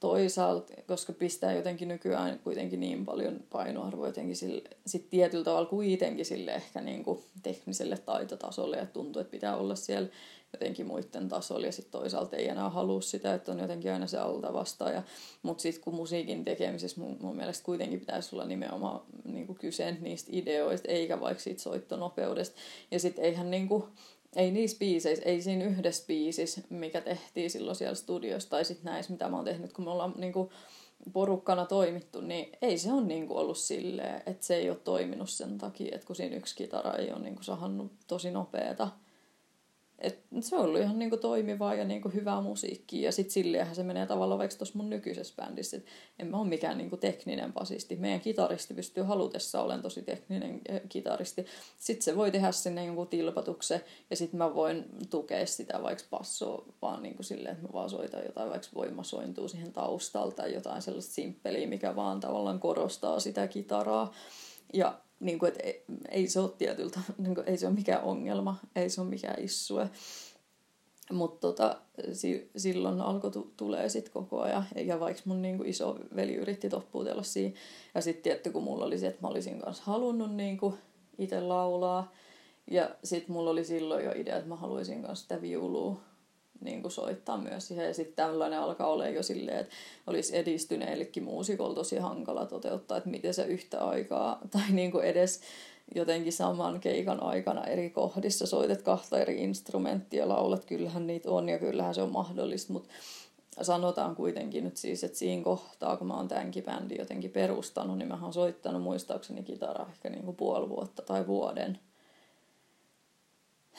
[0.00, 6.24] toisaalta, koska pistää jotenkin nykyään kuitenkin niin paljon painoarvoa jotenkin sille, sit tietyllä tavalla kuitenkin
[6.24, 10.08] sille ehkä niin kuin tekniselle taitotasolle ja tuntuu, että pitää olla siellä
[10.52, 14.18] jotenkin muiden tasolla ja sitten toisaalta ei enää halua sitä, että on jotenkin aina se
[14.18, 15.02] alta vastaaja.
[15.42, 20.30] Mutta sitten kun musiikin tekemisessä mun, mun mielestä kuitenkin pitäisi olla nimenomaan niin kyse niistä
[20.32, 22.56] ideoista eikä vaikka siitä soittonopeudesta.
[22.90, 23.84] Ja sitten eihän niin kuin,
[24.36, 29.12] ei niissä biiseissä, ei siinä yhdessä biisissä, mikä tehtiin silloin siellä studiossa tai sitten näissä,
[29.12, 30.50] mitä mä oon tehnyt, kun me ollaan niin kuin,
[31.12, 35.30] porukkana toimittu, niin ei se ole niin kuin ollut silleen, että se ei ole toiminut
[35.30, 38.88] sen takia, että kun siinä yksi kitara ei ole niin kuin sahannut tosi nopeeta
[39.98, 43.04] et se on ollut ihan niinku toimivaa ja niinku hyvää musiikkia.
[43.04, 45.76] Ja sitten silleenhän se menee tavallaan vaikka tuossa mun nykyisessä bändissä.
[45.76, 45.86] Et
[46.18, 47.96] en mä ole mikään niinku tekninen basisti.
[47.96, 51.46] Meidän kitaristi pystyy halutessa olen tosi tekninen eh, kitaristi.
[51.78, 53.80] Sitten se voi tehdä sinne jonkun tilpatuksen
[54.10, 58.24] ja sitten mä voin tukea sitä vaikka passoa vaan niinku silleen, että mä vaan soitan
[58.26, 64.12] jotain vaikka voimasointuu siihen taustalta tai jotain sellaista simppeliä, mikä vaan tavallaan korostaa sitä kitaraa.
[64.72, 68.02] Ja niin kuin, että ei, ei se ole tietyltä, niin kuin, ei se ole mikään
[68.02, 69.90] ongelma, ei se ole mikään issue.
[71.12, 71.80] Mutta tota,
[72.12, 74.64] si, silloin alkoi t- tulee sitten koko ajan.
[74.76, 77.56] Ja vaikka mun niinku iso veli yritti toppuutella siinä.
[77.94, 80.74] Ja sitten tietty, kun mulla oli se, että mä olisin kanssa halunnut niinku
[81.18, 82.12] itse laulaa.
[82.70, 86.00] Ja sitten mulla oli silloin jo idea, että mä haluaisin kanssa sitä viulua
[86.60, 87.86] niin kuin soittaa myös siihen.
[87.86, 89.74] Ja sitten tällainen alkaa olla jo silleen, että
[90.06, 95.40] olisi edistyneillekin muusikolla tosi hankala toteuttaa, että miten se yhtä aikaa tai niin kuin edes
[95.94, 101.58] jotenkin saman keikan aikana eri kohdissa soitet kahta eri instrumenttia, laulat, kyllähän niitä on ja
[101.58, 102.88] kyllähän se on mahdollista, mutta
[103.62, 108.08] sanotaan kuitenkin nyt siis, että siinä kohtaa, kun mä oon tämänkin bändin jotenkin perustanut, niin
[108.08, 111.78] mä oon soittanut muistaakseni kitaraa ehkä niin kuin puoli vuotta tai vuoden.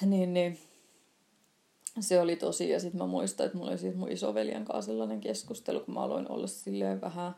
[0.02, 0.60] Niin, niin
[2.00, 5.22] se oli tosi, ja sitten mä muistan, että mulla oli siis mun isoveljen kanssa sellainen
[5.22, 7.36] keskustelu, kun mä aloin olla silleen vähän,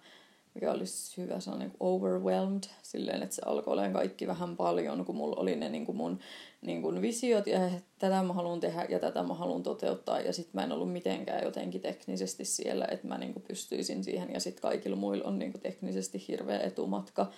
[0.56, 5.16] mikä olisi hyvä sanoa, niin overwhelmed, silleen, että se alkoi olemaan kaikki vähän paljon, kun
[5.16, 6.20] mulla oli ne niin kuin mun
[6.62, 7.60] niin kuin visiot, ja
[8.00, 11.44] tätä mä haluan tehdä, ja tätä mä haluan toteuttaa, ja sitten mä en ollut mitenkään
[11.44, 15.52] jotenkin teknisesti siellä, että mä niin kuin pystyisin siihen, ja sitten kaikilla muilla on niin
[15.52, 17.32] kuin teknisesti hirveä etumatka,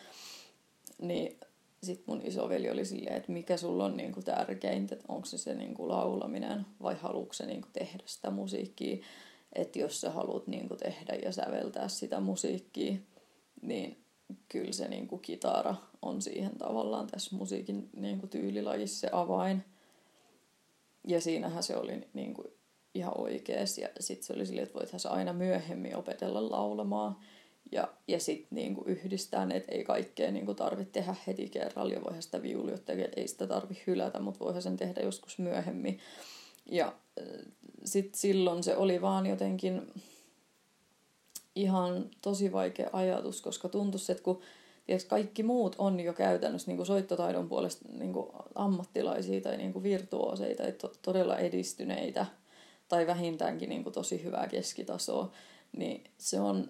[1.01, 1.37] niin
[1.83, 5.53] sitten mun isoveli oli silleen, että mikä sulla on niinku tärkeintä, että onko se se
[5.53, 9.05] niinku laulaminen vai haluatko se niinku tehdä sitä musiikkia.
[9.53, 12.93] että jos sä haluat niinku tehdä ja säveltää sitä musiikkia,
[13.61, 14.03] niin
[14.49, 19.63] kyllä se niinku kitara on siihen tavallaan tässä musiikin niinku tyylilajissa se avain.
[21.07, 22.43] Ja siinähän se oli niinku
[22.93, 23.77] ihan oikeas.
[23.77, 27.17] Ja sitten se oli silleen, että voithan aina myöhemmin opetella laulamaan.
[27.71, 31.93] Ja, ja sitten niinku yhdistää ne, että ei kaikkea niinku tarvitse tehdä heti kerralla.
[31.93, 35.99] Ja voihan sitä viuliutta, ei sitä tarvitse hylätä, mutta voihan sen tehdä joskus myöhemmin.
[36.65, 37.45] Ja äh,
[37.85, 39.81] sitten silloin se oli vaan jotenkin
[41.55, 44.41] ihan tosi vaikea ajatus, koska tuntui, että kun
[44.85, 49.73] tiiäks, kaikki muut on jo käytännössä niin kuin soittotaidon puolesta niin kuin ammattilaisia tai niin
[49.73, 49.83] kuin
[50.57, 52.25] tai to- todella edistyneitä
[52.87, 55.31] tai vähintäänkin niin kuin tosi hyvää keskitasoa,
[55.77, 56.69] niin se on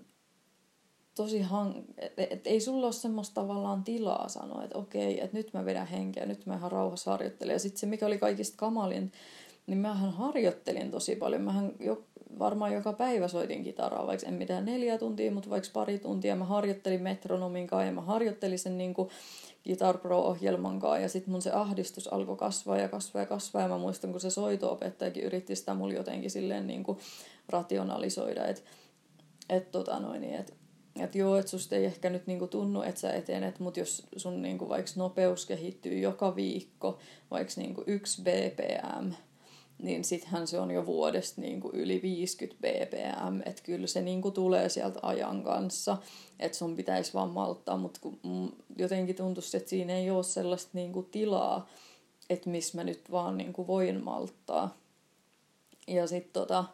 [1.23, 1.73] tosi hang...
[2.17, 6.25] Et, ei sulla ole semmoista tavallaan tilaa sanoa, että okei, että nyt mä vedän henkeä,
[6.25, 7.53] nyt mä ihan rauhassa harjoittelen.
[7.53, 9.11] Ja sitten se, mikä oli kaikista kamalin,
[9.67, 11.41] niin mähän harjoittelin tosi paljon.
[11.41, 12.03] Mähän jo,
[12.39, 16.35] varmaan joka päivä soitin kitaraa, vaikka en mitään neljä tuntia, mutta vaikka pari tuntia.
[16.35, 18.95] Mä harjoittelin metronomin kanssa ja mä harjoittelin sen niin
[19.65, 20.99] Guitar Pro-ohjelman kanssa.
[20.99, 23.61] Ja sitten mun se ahdistus alkoi kasvaa ja kasvaa ja kasvaa.
[23.61, 26.85] Ja mä muistan, kun se soito-opettajakin yritti sitä mulla jotenkin silleen niin
[27.49, 28.61] rationalisoida, että
[29.49, 30.59] et, tota noin, et,
[31.01, 34.41] et joo, että susta ei ehkä nyt niinku tunnu, että sä etenet, mutta jos sun
[34.41, 36.97] niinku vaikka nopeus kehittyy joka viikko,
[37.31, 39.11] vaikka niinku yksi BPM,
[39.81, 44.21] niin sittenhän se on jo vuodesta niin kuin yli 50 bpm, että kyllä se niin
[44.21, 45.97] kuin tulee sieltä ajan kanssa,
[46.39, 47.99] että sun pitäisi vaan malttaa, mutta
[48.77, 51.69] jotenkin tuntuisi, että siinä ei ole sellaista niin kuin tilaa,
[52.29, 54.77] että missä mä nyt vaan niin kuin voin malttaa.
[55.87, 56.65] Ja sitten tota,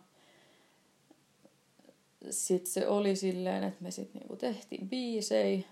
[2.30, 5.64] sit se oli silleen, että me sitten niinku tehtiin biisejä,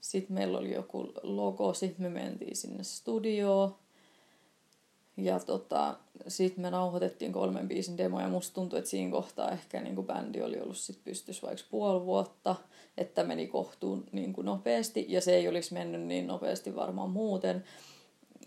[0.00, 3.74] sitten meillä oli joku logo, sitten me mentiin sinne studioon,
[5.18, 5.96] ja tota,
[6.28, 10.06] sitten me nauhoitettiin kolmen biisin demo ja musta tuntui, että siinä kohtaa ehkä niin kuin
[10.06, 12.56] bändi oli ollut sit pystys vaikka puoli vuotta,
[12.96, 15.06] että meni kohtuun niin kuin nopeasti.
[15.08, 17.64] Ja se ei olisi mennyt niin nopeasti varmaan muuten.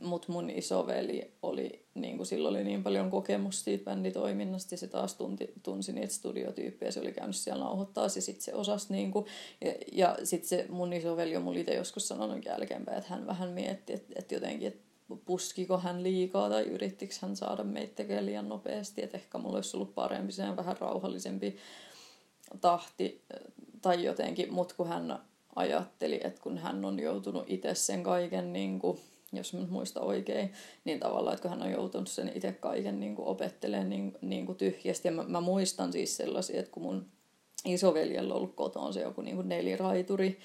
[0.01, 4.87] Mutta mun isoveli oli, niin kuin silloin oli niin paljon kokemusta siitä bänditoiminnasta ja se
[4.87, 6.91] taas tunti, tunsi niitä studiotyyppejä.
[6.91, 9.25] Se oli käynyt siellä nauhoittaa ja sitten se osasi niin kuin,
[9.61, 13.49] ja, ja sitten se mun isoveli on mulle itse joskus sanonut jälkeenpäin, että hän vähän
[13.49, 14.91] mietti, että, että jotenkin, että
[15.25, 19.77] puskiko hän liikaa tai yrittikö hän saada meitä tekemään liian nopeasti, että ehkä mulla olisi
[19.77, 21.57] ollut parempi sen vähän rauhallisempi
[22.61, 23.21] tahti
[23.81, 25.19] tai jotenkin, mutta kun hän
[25.55, 28.99] ajatteli, että kun hän on joutunut itse sen kaiken, niin kuin,
[29.33, 30.53] jos mä muista oikein,
[30.85, 34.45] niin tavallaan, että kun hän on joutunut sen itse kaiken niin kuin opettelemaan niin, niin
[34.45, 35.07] kuin tyhjästi.
[35.07, 37.05] Ja mä, mä muistan siis sellaisia, että kun mun
[37.65, 40.39] isoveljellä on ollut kotona se joku niin kuin neliraituri,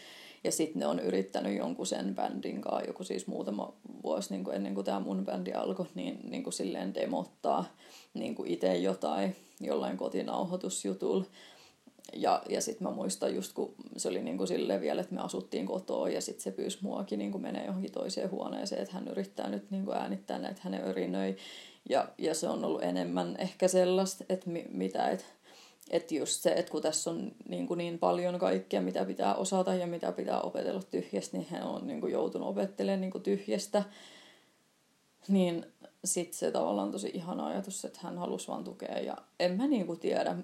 [0.45, 3.72] ja sitten ne on yrittänyt jonkun sen bändin kanssa, joku siis muutama
[4.03, 7.64] vuosi niin kuin ennen kuin tämä mun bändi alkoi, niin, niin kuin silleen demottaa
[8.14, 11.24] niin kuin itse jotain jollain kotinauhoitusjutulla.
[12.15, 15.21] Ja, ja sitten mä muistan just, kun se oli niin kuin silleen vielä, että me
[15.21, 19.51] asuttiin kotoa ja sitten se pyysi muakin niin menee johonkin toiseen huoneeseen, että hän yrittää
[19.51, 21.37] nyt niin kuin äänittää näitä hänen örinöi.
[21.89, 25.25] Ja, ja se on ollut enemmän ehkä sellaista, että mi, mitä, että
[25.91, 29.75] että just se, että kun tässä on niin, kuin niin paljon kaikkea, mitä pitää osata
[29.75, 33.85] ja mitä pitää opetella tyhjästä, niin hän on niin kuin joutunut opettelemaan niin kuin tyhjästä.
[35.29, 35.67] Niin
[36.05, 38.99] sitten se tavallaan tosi ihana ajatus, että hän halusi vaan tukea.
[38.99, 40.37] Ja en mä niin kuin tiedä,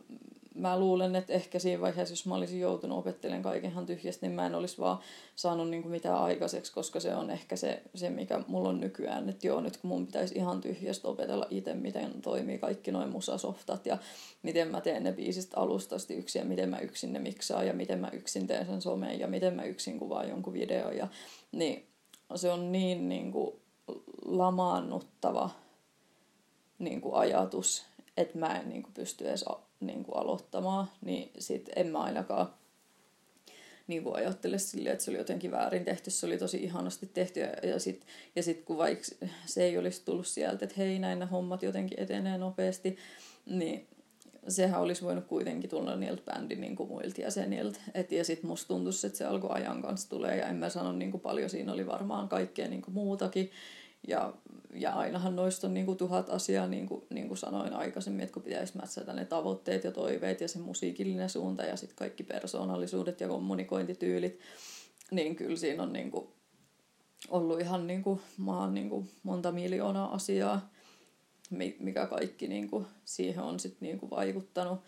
[0.54, 4.46] mä luulen, että ehkä siinä vaiheessa, jos mä olisin joutunut opettelemaan kaikenhan tyhjästä, niin mä
[4.46, 4.98] en olisi vaan
[5.36, 9.28] saanut niin kuin mitään aikaiseksi, koska se on ehkä se, se, mikä mulla on nykyään.
[9.28, 13.86] Että joo, nyt kun mun pitäisi ihan tyhjästä opetella itse, miten toimii kaikki noin musasoftat
[13.86, 13.98] ja
[14.42, 17.98] miten mä teen ne biisistä alustasti yksin ja miten mä yksin ne miksaa ja miten
[17.98, 20.96] mä yksin teen sen someen ja miten mä yksin kuvaan jonkun videon.
[20.96, 21.08] Ja,
[21.52, 21.86] niin
[22.34, 23.56] se on niin, niin kuin
[24.24, 25.50] lamaannuttava
[26.78, 27.84] niin kuin ajatus,
[28.16, 29.44] että mä en niin kuin pysty edes
[29.86, 32.54] niin kuin aloittamaan, niin sit en mä ainakaan
[33.86, 37.40] niin kuin ajattele silleen, että se oli jotenkin väärin tehty, se oli tosi ihanasti tehty
[37.40, 39.04] ja, ja sitten ja sit, kun vaikka
[39.46, 42.96] se ei olisi tullut sieltä, että hei näin hommat jotenkin etenee nopeasti,
[43.46, 43.86] niin
[44.48, 47.80] sehän olisi voinut kuitenkin tulla niiltä bändin niin kuin muilta jäseniltä.
[47.94, 50.92] Et, ja sitten musta tuntuisi, että se alkoi ajan kanssa tulee ja en mä sano
[50.92, 53.50] niin kuin paljon, siinä oli varmaan kaikkea niin kuin muutakin.
[54.08, 54.34] Ja,
[54.74, 58.34] ja ainahan noista on niin kuin tuhat asiaa, niin kuin, niin kuin sanoin aikaisemmin, että
[58.34, 63.20] kun pitäisi mätsätä ne tavoitteet ja toiveet ja se musiikillinen suunta ja sitten kaikki persoonallisuudet
[63.20, 64.40] ja kommunikointityylit,
[65.10, 66.26] niin kyllä siinä on niin kuin
[67.28, 70.70] ollut ihan niin kuin, maan niin kuin monta miljoonaa asiaa,
[71.78, 74.80] mikä kaikki niin kuin siihen on sitten niin kuin vaikuttanut.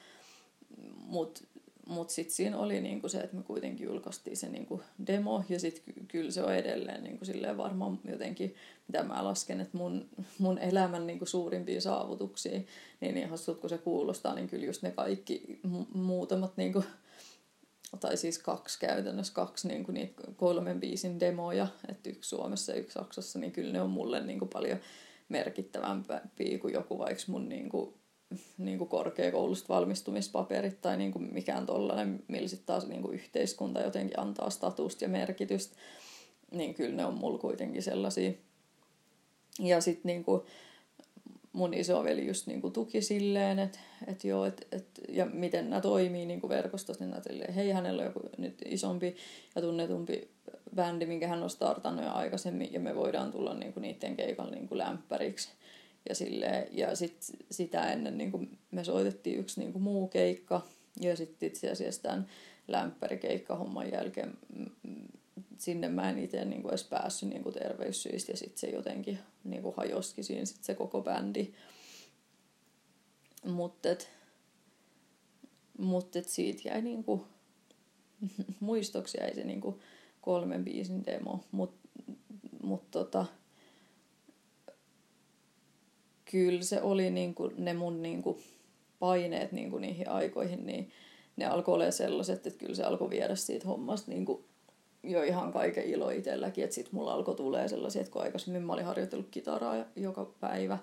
[1.06, 1.40] Mutta
[1.86, 5.94] Mutta sitten siinä oli niinku se, että me kuitenkin julkaistiin se niinku demo ja sitten
[6.08, 8.54] kyllä se on edelleen niinku silleen varmaan jotenkin,
[8.88, 10.08] mitä mä lasken, että mun,
[10.38, 12.60] mun elämän niinku suurimpia saavutuksia,
[13.00, 16.84] niin ihan sut kun se kuulostaa, niin kyllä just ne kaikki mu- muutamat niinku,
[18.00, 22.94] tai siis kaksi käytännössä, kaksi niinku niitä kolmen biisin demoja, että yksi Suomessa ja yksi
[22.94, 24.78] Saksassa, niin kyllä ne on mulle niinku paljon
[25.28, 27.94] merkittävämpiä kuin joku vaikka mun niinku
[28.58, 33.80] niin kuin korkeakoulusta valmistumispaperit tai niin kuin mikään tollainen, millä sitten taas niin kuin yhteiskunta
[33.80, 35.76] jotenkin antaa statusta ja merkitystä,
[36.50, 38.32] niin kyllä ne on mulla kuitenkin sellaisia.
[39.58, 40.42] Ja sitten niin kuin
[41.52, 45.80] mun isoveli just niin kuin tuki silleen, että et joo, et, et, ja miten nämä
[45.80, 49.16] toimii niin kuin verkostossa, niin että hei, hänellä on joku nyt isompi
[49.54, 50.28] ja tunnetumpi
[50.74, 54.50] bändi, minkä hän on startannut jo aikaisemmin, ja me voidaan tulla niin kuin niiden keikalla
[54.50, 55.48] niin kuin lämpäriksi
[56.08, 57.16] ja, silleen, ja sit
[57.50, 60.60] sitä ennen niin kuin me soitettiin yksi niin kuin muu keikka.
[61.00, 62.26] Ja sitten itse asiassa tämän
[62.68, 64.38] lämpärikeikka-homman jälkeen
[65.58, 68.32] sinne mä en itse niin kuin edes päässyt niin kuin terveyssyistä.
[68.32, 71.52] Ja sitten se jotenkin niin kuin hajosikin siinä sit se koko bändi.
[73.44, 73.88] Mutta
[75.78, 77.22] mut siitä jäi niin kuin,
[78.60, 79.80] muistoksi jäi se niin kuin
[80.20, 81.44] kolmen biisin demo.
[81.52, 81.88] Mutta
[82.62, 83.26] mut tota,
[86.30, 88.38] kyllä se oli niin kuin ne mun niin kuin
[88.98, 90.90] paineet niin kuin niihin aikoihin, niin
[91.36, 94.44] ne alkoi olla sellaiset, että kyllä se alkoi viedä siitä hommasta niin kuin
[95.04, 98.72] jo ihan kaiken ilo itselläkin, että sitten mulla alkoi tulee sellaisia, että kun aikaisemmin mä
[98.72, 100.78] olin harjoitellut kitaraa joka päivä,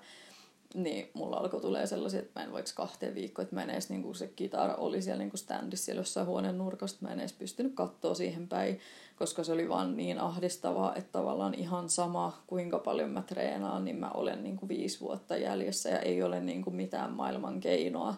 [0.74, 3.90] niin mulla alkoi tulee sellaisia, että mä en vaikka kahteen viikkoon, että mä en edes
[3.90, 7.74] niin se kitara oli siellä niin standissa siellä jossain huoneen nurkasta, mä en edes pystynyt
[7.74, 8.80] katsoa siihen päin,
[9.16, 13.96] koska se oli vaan niin ahdistavaa, että tavallaan ihan sama kuinka paljon mä treenaan, niin
[13.96, 18.14] mä olen niin viisi vuotta jäljessä ja ei ole niin mitään maailman keinoa,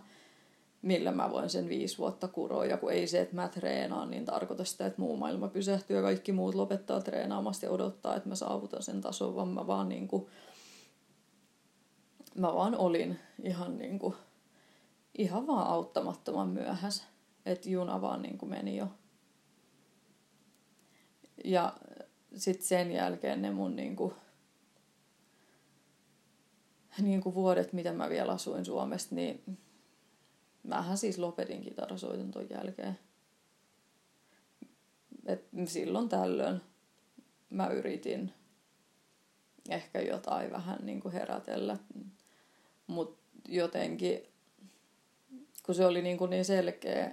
[0.85, 2.64] millä mä voin sen viisi vuotta kuroa.
[2.64, 6.03] Ja kun ei se, että mä treenaan, niin tarkoita sitä, että muu maailma pysähtyy ja
[6.03, 10.09] kaikki muut lopettaa treenaamasta ja odottaa, että mä saavutan sen tason, vaan mä vaan niin
[10.09, 10.26] kuin
[12.35, 14.14] mä vaan olin ihan niin kuin,
[15.18, 17.05] ihan vaan auttamattoman myöhässä.
[17.47, 18.89] Että juna vaan niin kuin meni jo.
[21.45, 21.72] Ja
[22.37, 24.14] sitten sen jälkeen ne mun niin kuin,
[27.03, 29.59] niin kuin vuodet, mitä mä vielä asuin Suomesta, niin
[30.65, 32.99] mähän siis lopetin kitarasoiton ton jälkeen.
[35.27, 36.61] Et silloin tällöin
[37.51, 38.33] mä yritin
[39.71, 41.77] ehkä jotain vähän niin kuin herätellä
[42.87, 44.23] mutta jotenkin,
[45.62, 47.12] kun se oli niin, kuin niin selkeä,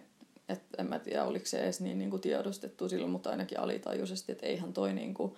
[0.50, 4.32] että en mä tiedä, oliko se edes niin, niin kuin tiedostettu silloin, mutta ainakin alitajuisesti,
[4.32, 5.36] että eihän toi niin kuin,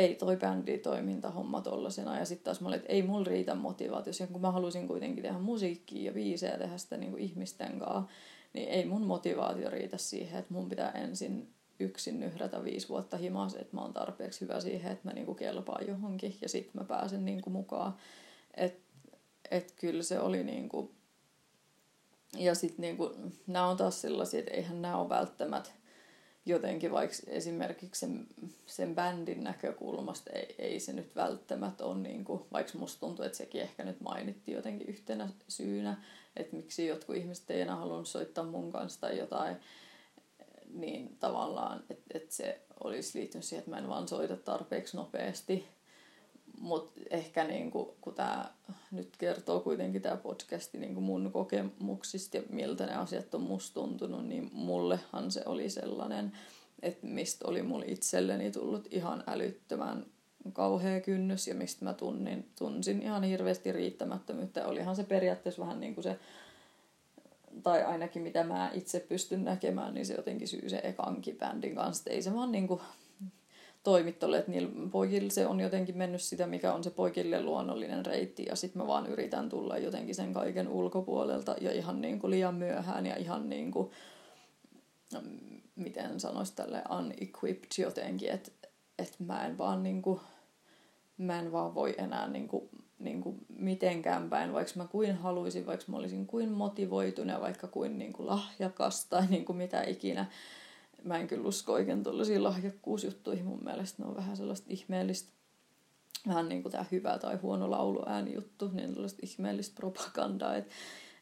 [0.00, 2.18] ei toi bänditoiminta homma tollasena.
[2.18, 4.12] Ja sitten taas mä olin, että ei mulla riitä motivaatio.
[4.32, 8.12] Kun mä halusin kuitenkin tehdä musiikkia ja biisejä tehdä sitä niin kuin ihmisten kanssa,
[8.52, 11.48] niin ei mun motivaatio riitä siihen, että mun pitää ensin
[11.80, 15.86] yksin nyhrätä viisi vuotta himas, että mä oon tarpeeksi hyvä siihen, että mä niinku kelpaan
[15.86, 17.94] johonkin ja sitten mä pääsen niinku mukaan.
[18.54, 18.90] Että
[19.50, 20.94] että kyllä se oli niinku...
[22.38, 23.14] Ja sitten niinku,
[23.46, 25.70] nämä on taas sellaisia, että eihän nämä ole välttämättä
[26.50, 28.26] jotenkin vaikka esimerkiksi sen,
[28.66, 33.38] sen bändin näkökulmasta ei, ei se nyt välttämättä ole, niin kuin, vaikka musta tuntuu, että
[33.38, 36.02] sekin ehkä nyt mainittiin jotenkin yhtenä syynä,
[36.36, 39.56] että miksi jotkut ihmiset ei enää halunnut soittaa mun kanssa tai jotain,
[40.74, 45.68] niin tavallaan, että, että se olisi liittynyt siihen, että mä en vaan soita tarpeeksi nopeasti
[46.60, 48.50] mutta ehkä niin kuin, kun tämä
[48.90, 53.74] nyt kertoo kuitenkin tämä podcasti niin kuin mun kokemuksista ja miltä ne asiat on musta
[53.74, 56.32] tuntunut, niin mullehan se oli sellainen,
[56.82, 60.06] että mistä oli mulle itselleni tullut ihan älyttömän
[60.52, 64.66] kauhea kynnys ja mistä mä tunnin, tunsin ihan hirveästi riittämättömyyttä.
[64.66, 66.18] Olihan se periaatteessa vähän niin kuin se,
[67.62, 72.10] tai ainakin mitä mä itse pystyn näkemään, niin se jotenkin syy se ekankin bändin kanssa.
[72.10, 72.80] Ei se vaan niin kuin
[73.82, 78.44] toimittolle, että niillä poikille se on jotenkin mennyt sitä, mikä on se poikille luonnollinen reitti,
[78.48, 82.54] ja sitten mä vaan yritän tulla jotenkin sen kaiken ulkopuolelta, ja ihan niin kuin liian
[82.54, 83.90] myöhään, ja ihan niin kuin,
[85.22, 88.50] mm, miten sanoisi tälle unequipped jotenkin, että
[88.98, 90.20] et mä en vaan niin kuin,
[91.16, 92.68] mä en vaan voi enää niin kuin,
[92.98, 97.98] niin kuin mitenkään päin, vaikka mä kuin haluaisin, vaikka mä olisin kuin motivoitunut, vaikka kuin,
[97.98, 100.26] niin kuin lahjakas tai niin kuin mitä ikinä,
[101.04, 103.44] mä en kyllä usko oikein tuollaisiin lahjakkuusjuttuihin.
[103.44, 105.32] Mun mielestä ne on vähän sellaista ihmeellistä,
[106.28, 110.56] vähän niin kuin tämä hyvä tai huono lauluääni juttu, niin tällaista ihmeellistä propagandaa.
[110.56, 110.68] Et,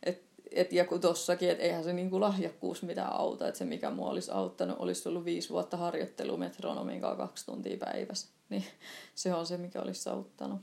[0.03, 3.65] et, et, ja kun tossakin, että eihän se niin kuin lahjakkuus mitään auta, että se
[3.65, 8.29] mikä mua olisi auttanut, olisi ollut viisi vuotta harjoittelu metronomin kanssa kaksi tuntia päivässä.
[8.49, 8.65] Niin
[9.15, 10.61] se on se, mikä olisi auttanut.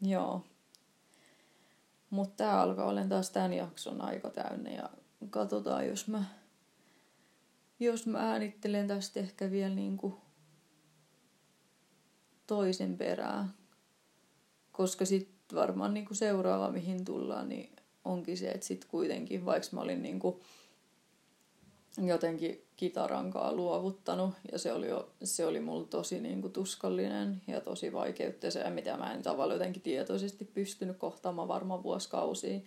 [0.00, 0.44] Joo.
[2.10, 4.90] Mutta tämä alkaa olla taas tämän jakson aika täynnä ja
[5.30, 6.24] katsotaan, jos mä,
[7.84, 10.14] jos mä äänittelen tästä ehkä vielä niin kuin
[12.46, 13.54] toisen perään.
[14.72, 19.68] Koska sitten varmaan niin kuin seuraava, mihin tullaan, niin onkin se, että sitten kuitenkin, vaikka
[19.72, 20.36] mä olin niin kuin
[21.98, 27.60] jotenkin kitarankaa luovuttanut ja se oli, jo, se oli mulla tosi niin kuin tuskallinen ja
[27.60, 32.60] tosi vaikeutteisen ja mitä mä en tavallaan jotenkin tietoisesti pystynyt kohtaamaan varmaan vuosikausia,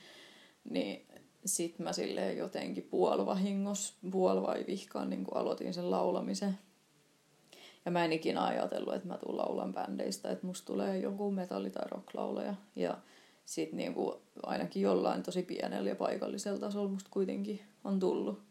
[0.69, 1.05] niin
[1.45, 6.57] sit mä silleen jotenkin puolivahingos, puolivai vihkaan niin aloitin sen laulamisen.
[7.85, 11.69] Ja mä en ikinä ajatellut, että mä tuun laulan bändeistä, että musta tulee joku metalli-
[11.69, 12.55] tai rocklaulaja.
[12.75, 12.97] Ja
[13.45, 13.95] sit niin
[14.43, 18.44] ainakin jollain tosi pienellä ja paikallisella tasolla musta kuitenkin on tullut.